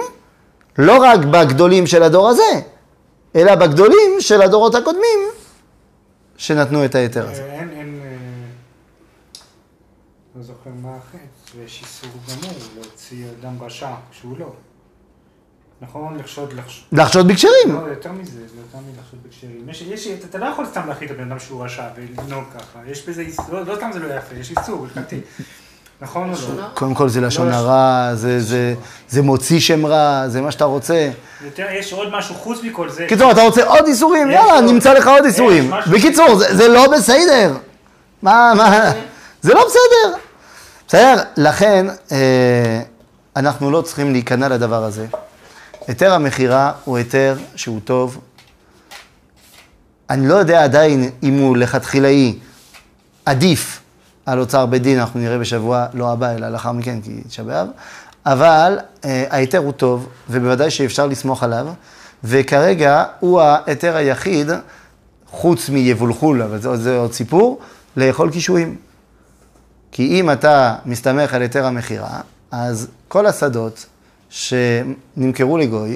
לא 0.78 0.98
רק 0.98 1.20
בגדולים 1.20 1.88
של 1.88 2.04
הדור 2.04 2.30
הזה, 2.30 2.62
אלא 3.36 3.56
בגדולים 3.56 4.12
של 4.20 4.42
הדורות 4.42 4.76
הקודמים, 4.76 5.20
שנתנו 6.38 6.86
את 6.86 6.96
ההיתר 6.96 7.30
הזה. 7.30 7.46
אין, 7.46 7.70
אין, 7.70 8.00
אה, 8.04 8.18
לא 10.36 10.44
זוכר 10.44 10.70
מה 10.82 10.96
החטא, 10.96 11.58
ויש 11.58 11.82
איסור 11.82 12.10
גמור 12.30 12.58
להוציא 12.76 13.26
אדם 13.42 13.64
רשע 13.64 13.90
שהוא 14.12 14.40
לא. 14.40 14.52
נכון? 15.82 16.18
לחשוד, 16.18 16.54
לחשוד. 16.54 16.86
לחשוד 16.92 17.28
בכשרים. 17.28 17.68
לא, 17.68 17.88
יותר 17.88 18.12
מזה, 18.12 18.48
זה 18.48 18.58
יותר 18.58 18.78
מלחשוד 18.78 19.20
בכשרים. 19.28 19.70
יש, 19.70 19.82
יש, 19.82 20.08
אתה, 20.08 20.28
אתה 20.28 20.38
לא 20.38 20.46
יכול 20.46 20.66
סתם 20.66 20.88
להחליט 20.88 21.12
על 21.12 21.18
בן 21.18 21.32
אדם 21.32 21.40
שהוא 21.40 21.66
רשע 21.66 21.88
ולנהוג 21.96 22.44
ככה. 22.54 22.80
יש 22.88 23.10
בזה 23.10 23.22
איסור, 23.22 23.46
לא, 23.52 23.66
לא 23.66 23.76
סתם 23.76 23.90
זה 23.94 24.00
לא 24.00 24.14
יפה, 24.14 24.36
יש 24.36 24.52
איסור 24.58 24.86
הלכתי. 24.86 25.22
נכון 26.02 26.30
או 26.30 26.56
לא? 26.58 26.64
קודם 26.74 26.94
כל 26.94 27.10
זה 27.10 27.22
לשון 27.22 27.50
לא, 27.50 27.56
הרע, 27.56 28.16
זה, 28.16 28.40
זה, 28.40 28.74
זה 29.10 29.22
מוציא 29.22 29.60
שם 29.60 29.86
רע, 29.86 30.24
זה 30.28 30.42
מה 30.42 30.52
שאתה 30.52 30.66
רוצה. 30.66 31.10
יש 31.58 31.94
עוד 31.94 32.08
משהו 32.12 32.36
חוץ 32.36 32.64
מכל 32.64 32.90
זה. 32.90 33.06
קיצור, 33.10 33.32
אתה 33.32 33.42
רוצה 33.42 33.64
עוד 33.64 33.86
איסורים? 33.88 34.32
יאללה. 34.32 34.62
נמצא 34.62 34.94
לך 34.94 35.08
עוד 35.08 35.26
איסורים. 35.26 35.72
בקיצור, 35.92 36.36
זה, 36.36 36.56
זה 36.56 36.68
לא 36.68 36.92
בסדר. 36.92 37.54
מה, 38.22 38.54
מה, 38.58 38.92
זה 39.42 39.54
לא 39.54 39.66
בסדר. 39.66 40.18
בסדר? 40.88 41.24
לכן, 41.38 41.86
אה, 42.12 42.82
אנחנו 43.36 43.72
לא 43.72 43.82
צריכים 43.82 44.12
להיכנע 44.12 44.48
לדבר 44.48 44.84
הזה. 44.84 45.06
היתר 45.88 46.14
המכירה 46.14 46.72
הוא 46.84 46.98
היתר 46.98 47.38
שהוא 47.56 47.80
טוב. 47.84 48.18
אני 50.10 50.28
לא 50.28 50.36
יודע 50.36 50.64
עדיין 50.64 51.10
אם 51.24 51.38
הוא 51.40 51.58
לכתחילאי 51.58 52.36
עדיף 53.26 53.80
על 54.28 54.40
אוצר 54.40 54.66
בית 54.66 54.82
דין, 54.82 55.00
אנחנו 55.00 55.20
נראה 55.20 55.38
בשבוע, 55.38 55.86
לא 55.94 56.12
הבא, 56.12 56.32
אלא 56.32 56.50
לאחר 56.50 56.72
מכן, 56.72 57.02
כי 57.02 57.22
תשעה 57.28 57.46
באב, 57.46 57.68
אבל 58.26 58.80
אה, 59.06 59.26
ההיתר 59.30 59.58
הוא 59.58 59.72
טוב, 59.72 60.08
ובוודאי 60.30 60.72
שאפשר 60.72 61.08
לסמוך 61.08 61.44
עליו, 61.44 61.68
וכרגע 62.24 63.04
הוא 63.20 63.42
ההיתר 63.42 63.96
היחיד, 63.96 64.48
חוץ 65.28 65.70
מיבולחול, 65.70 66.42
אבל 66.42 66.60
זה, 66.60 66.78
זה 66.78 66.98
עוד 66.98 67.14
סיפור, 67.14 67.60
לאכול 67.98 68.32
קישואים. 68.32 68.76
כי 69.92 70.20
אם 70.20 70.32
אתה 70.32 70.76
מסתמך 70.86 71.34
על 71.34 71.42
היתר 71.42 71.66
המכירה, 71.66 72.20
אז 72.52 72.88
כל 73.08 73.26
השדות 73.26 73.86
שנמכרו 74.30 75.58
לגוי, 75.58 75.96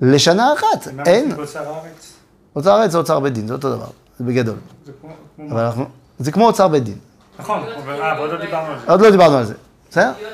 לשנה 0.00 0.52
אחת, 0.52 0.92
מה 0.92 1.02
אין. 1.06 1.24
עושים 1.24 1.36
באוצר 1.36 1.68
הארץ? 1.68 2.12
אוצר 2.56 2.70
הארץ 2.70 2.90
זה 2.90 2.98
אוצר 2.98 3.20
בית 3.20 3.32
דין, 3.32 3.46
זה 3.46 3.54
אותו 3.54 3.76
דבר, 3.76 3.88
זה 4.18 4.24
בגדול. 4.24 4.56
זה 4.86 4.92
כמו... 5.00 5.10
אבל 5.38 5.54
מה? 5.54 5.66
אנחנו, 5.66 5.84
זה 6.18 6.32
כמו 6.32 6.46
אוצר 6.46 6.68
בית 6.68 6.84
דין, 6.84 6.98
נכון, 7.38 7.64
אבל 7.84 8.02
אה, 8.02 8.14
ועוד 8.18 8.30
לא 8.30 8.38
דיברנו 8.38 8.72
על 8.72 8.78
זה. 8.78 8.90
עוד 8.90 9.00
לא 9.00 9.10
דיברנו 9.10 9.36
על 9.36 9.44
זה, 9.44 9.54
בסדר? 9.90 10.02
לרבנות? 10.02 10.28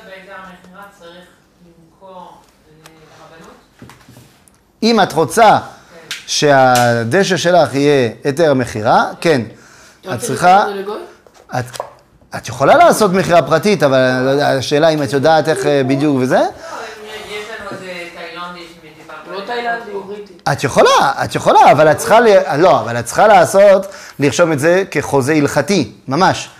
אם 4.82 5.00
את 5.00 5.12
רוצה 5.12 5.58
שהדשא 6.26 7.36
שלך 7.36 7.74
יהיה 7.74 8.10
היתר 8.24 8.54
מכירה, 8.54 9.04
כן. 9.20 9.42
את 10.14 10.20
צריכה? 10.20 10.64
את, 11.58 11.64
את 12.36 12.48
יכולה 12.48 12.76
לעשות 12.76 13.12
מכירה 13.12 13.42
פרטית, 13.42 13.82
אבל 13.82 13.98
לא 14.22 14.42
השאלה 14.42 14.88
אם 14.88 15.02
את 15.02 15.12
יודעת 15.12 15.48
איך 15.48 15.66
אה, 15.66 15.82
בדיוק 15.86 16.16
וזה, 16.20 16.36
לא, 16.36 16.42
יש 16.42 17.46
לנו 17.60 17.70
איזה 17.70 17.92
תאילנדי. 18.14 18.66
הוא 19.26 19.34
לא 19.34 19.40
תאילנדי, 19.46 19.90
הוא 19.92 20.04
בריטי. 20.04 20.32
את 20.52 20.64
יכולה, 20.64 21.12
את 21.24 21.34
יכולה, 21.34 21.72
אבל 21.72 21.90
את 21.90 21.98
צריכה. 21.98 22.18
לא, 22.58 22.80
אבל 22.80 22.98
את 22.98 23.04
צריכה 23.04 23.26
לעשות, 23.26 23.86
לרשום 24.18 24.52
את 24.52 24.58
זה 24.58 24.84
כחוזה 24.90 25.32
הלכתי, 25.32 25.92
ממש. 26.08 26.50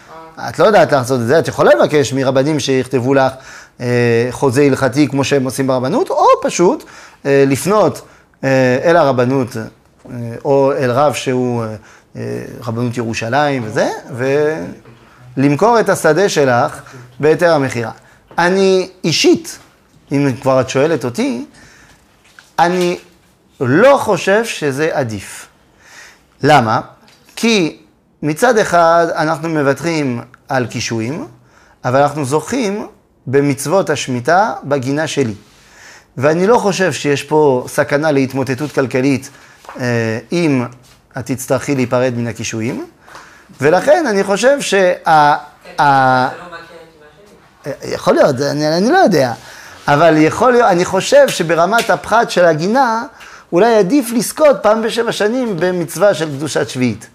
את 0.48 0.58
לא 0.58 0.64
יודעת 0.64 0.92
לעשות 0.92 1.20
את 1.20 1.26
זה, 1.26 1.38
את 1.38 1.48
יכולה 1.48 1.74
לבקש 1.74 2.12
מרבנים 2.12 2.60
שיכתבו 2.60 3.14
לך 3.14 3.32
אה, 3.80 4.28
חוזה 4.30 4.62
הלכתי 4.62 5.08
כמו 5.08 5.24
שהם 5.24 5.44
עושים 5.44 5.66
ברבנות, 5.66 6.10
או 6.10 6.26
פשוט 6.42 6.84
אה, 7.26 7.44
לפנות 7.46 8.00
אה, 8.44 8.78
אל 8.84 8.96
הרבנות, 8.96 9.56
אה, 9.56 10.12
או 10.44 10.72
אל 10.72 10.90
רב 10.90 11.14
שהוא 11.14 11.64
אה, 11.64 11.74
אה, 12.16 12.44
רבנות 12.66 12.96
ירושלים 12.96 13.62
וזה, 13.64 13.90
ולמכור 15.36 15.80
את 15.80 15.88
השדה 15.88 16.28
שלך 16.28 16.82
בהיתר 17.20 17.52
המכירה. 17.54 17.92
אני 18.38 18.88
אישית, 19.04 19.58
אם 20.12 20.28
כבר 20.42 20.60
את 20.60 20.68
שואלת 20.68 21.04
אותי, 21.04 21.44
אני 22.58 22.98
לא 23.60 23.98
חושב 24.00 24.44
שזה 24.44 24.90
עדיף. 24.92 25.46
למה? 26.42 26.80
כי 27.36 27.79
מצד 28.22 28.58
אחד 28.58 29.06
אנחנו 29.14 29.48
מוותרים 29.48 30.20
על 30.48 30.66
קישואים, 30.66 31.26
אבל 31.84 32.02
אנחנו 32.02 32.24
זוכים 32.24 32.86
במצוות 33.26 33.90
השמיטה 33.90 34.52
בגינה 34.64 35.06
שלי. 35.06 35.34
ואני 36.16 36.46
לא 36.46 36.58
חושב 36.58 36.92
שיש 36.92 37.22
פה 37.22 37.64
סכנה 37.68 38.10
להתמוטטות 38.10 38.72
כלכלית 38.72 39.30
אה, 39.80 40.18
אם 40.32 40.64
את 41.18 41.26
תצטרכי 41.26 41.74
להיפרד 41.74 42.12
מן 42.16 42.26
הקישואים, 42.26 42.86
ולכן 43.60 44.06
אני 44.06 44.24
חושב 44.24 44.60
שה... 44.60 44.78
זה 44.78 44.82
לא 44.96 45.36
את 45.74 45.80
אמא 45.80 47.72
יכול 47.84 48.14
להיות, 48.14 48.40
אני, 48.40 48.76
אני 48.76 48.90
לא 48.90 48.98
יודע. 48.98 49.32
אבל 49.88 50.16
יכול 50.16 50.52
להיות, 50.52 50.68
אני 50.68 50.84
חושב 50.84 51.28
שברמת 51.28 51.90
הפחת 51.90 52.30
של 52.30 52.44
הגינה, 52.44 53.04
אולי 53.52 53.74
עדיף 53.74 54.10
לזכות 54.12 54.56
פעם 54.62 54.82
בשבע 54.82 55.12
שנים 55.12 55.56
במצווה 55.56 56.14
של 56.14 56.28
קדושת 56.28 56.68
שביעית. 56.68 57.06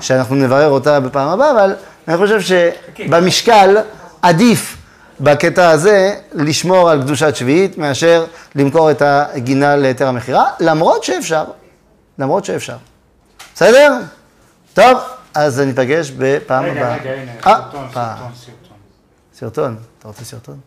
שאנחנו 0.00 0.34
נברר 0.34 0.68
אותה 0.68 1.00
בפעם 1.00 1.28
הבאה, 1.28 1.50
אבל 1.50 1.74
אני 2.08 2.16
חושב 2.16 2.40
שבמשקל 2.40 3.76
עדיף 4.22 4.76
בקטע 5.20 5.70
הזה 5.70 6.14
לשמור 6.32 6.90
על 6.90 7.02
קדושת 7.02 7.36
שביעית 7.36 7.78
מאשר 7.78 8.24
למכור 8.54 8.90
את 8.90 9.02
הגינה 9.04 9.76
להיתר 9.76 10.08
המכירה, 10.08 10.44
למרות 10.60 11.04
שאפשר. 11.04 11.44
למרות 12.18 12.44
שאפשר. 12.44 12.76
בסדר? 13.54 13.92
טוב, 14.74 14.98
אז 15.34 15.60
ניפגש 15.60 16.10
בפעם 16.10 16.64
הבאה. 16.64 16.94
רגע, 16.94 17.10
רגע, 17.12 17.22
הנה, 17.22 17.32
אה, 17.46 17.60
סרטון, 17.62 17.88
פעם. 17.92 18.16
סרטון, 18.16 18.32
סרטון. 18.34 18.76
סרטון, 19.34 19.76
אתה 19.98 20.08
רוצה 20.08 20.24
סרטון? 20.24 20.58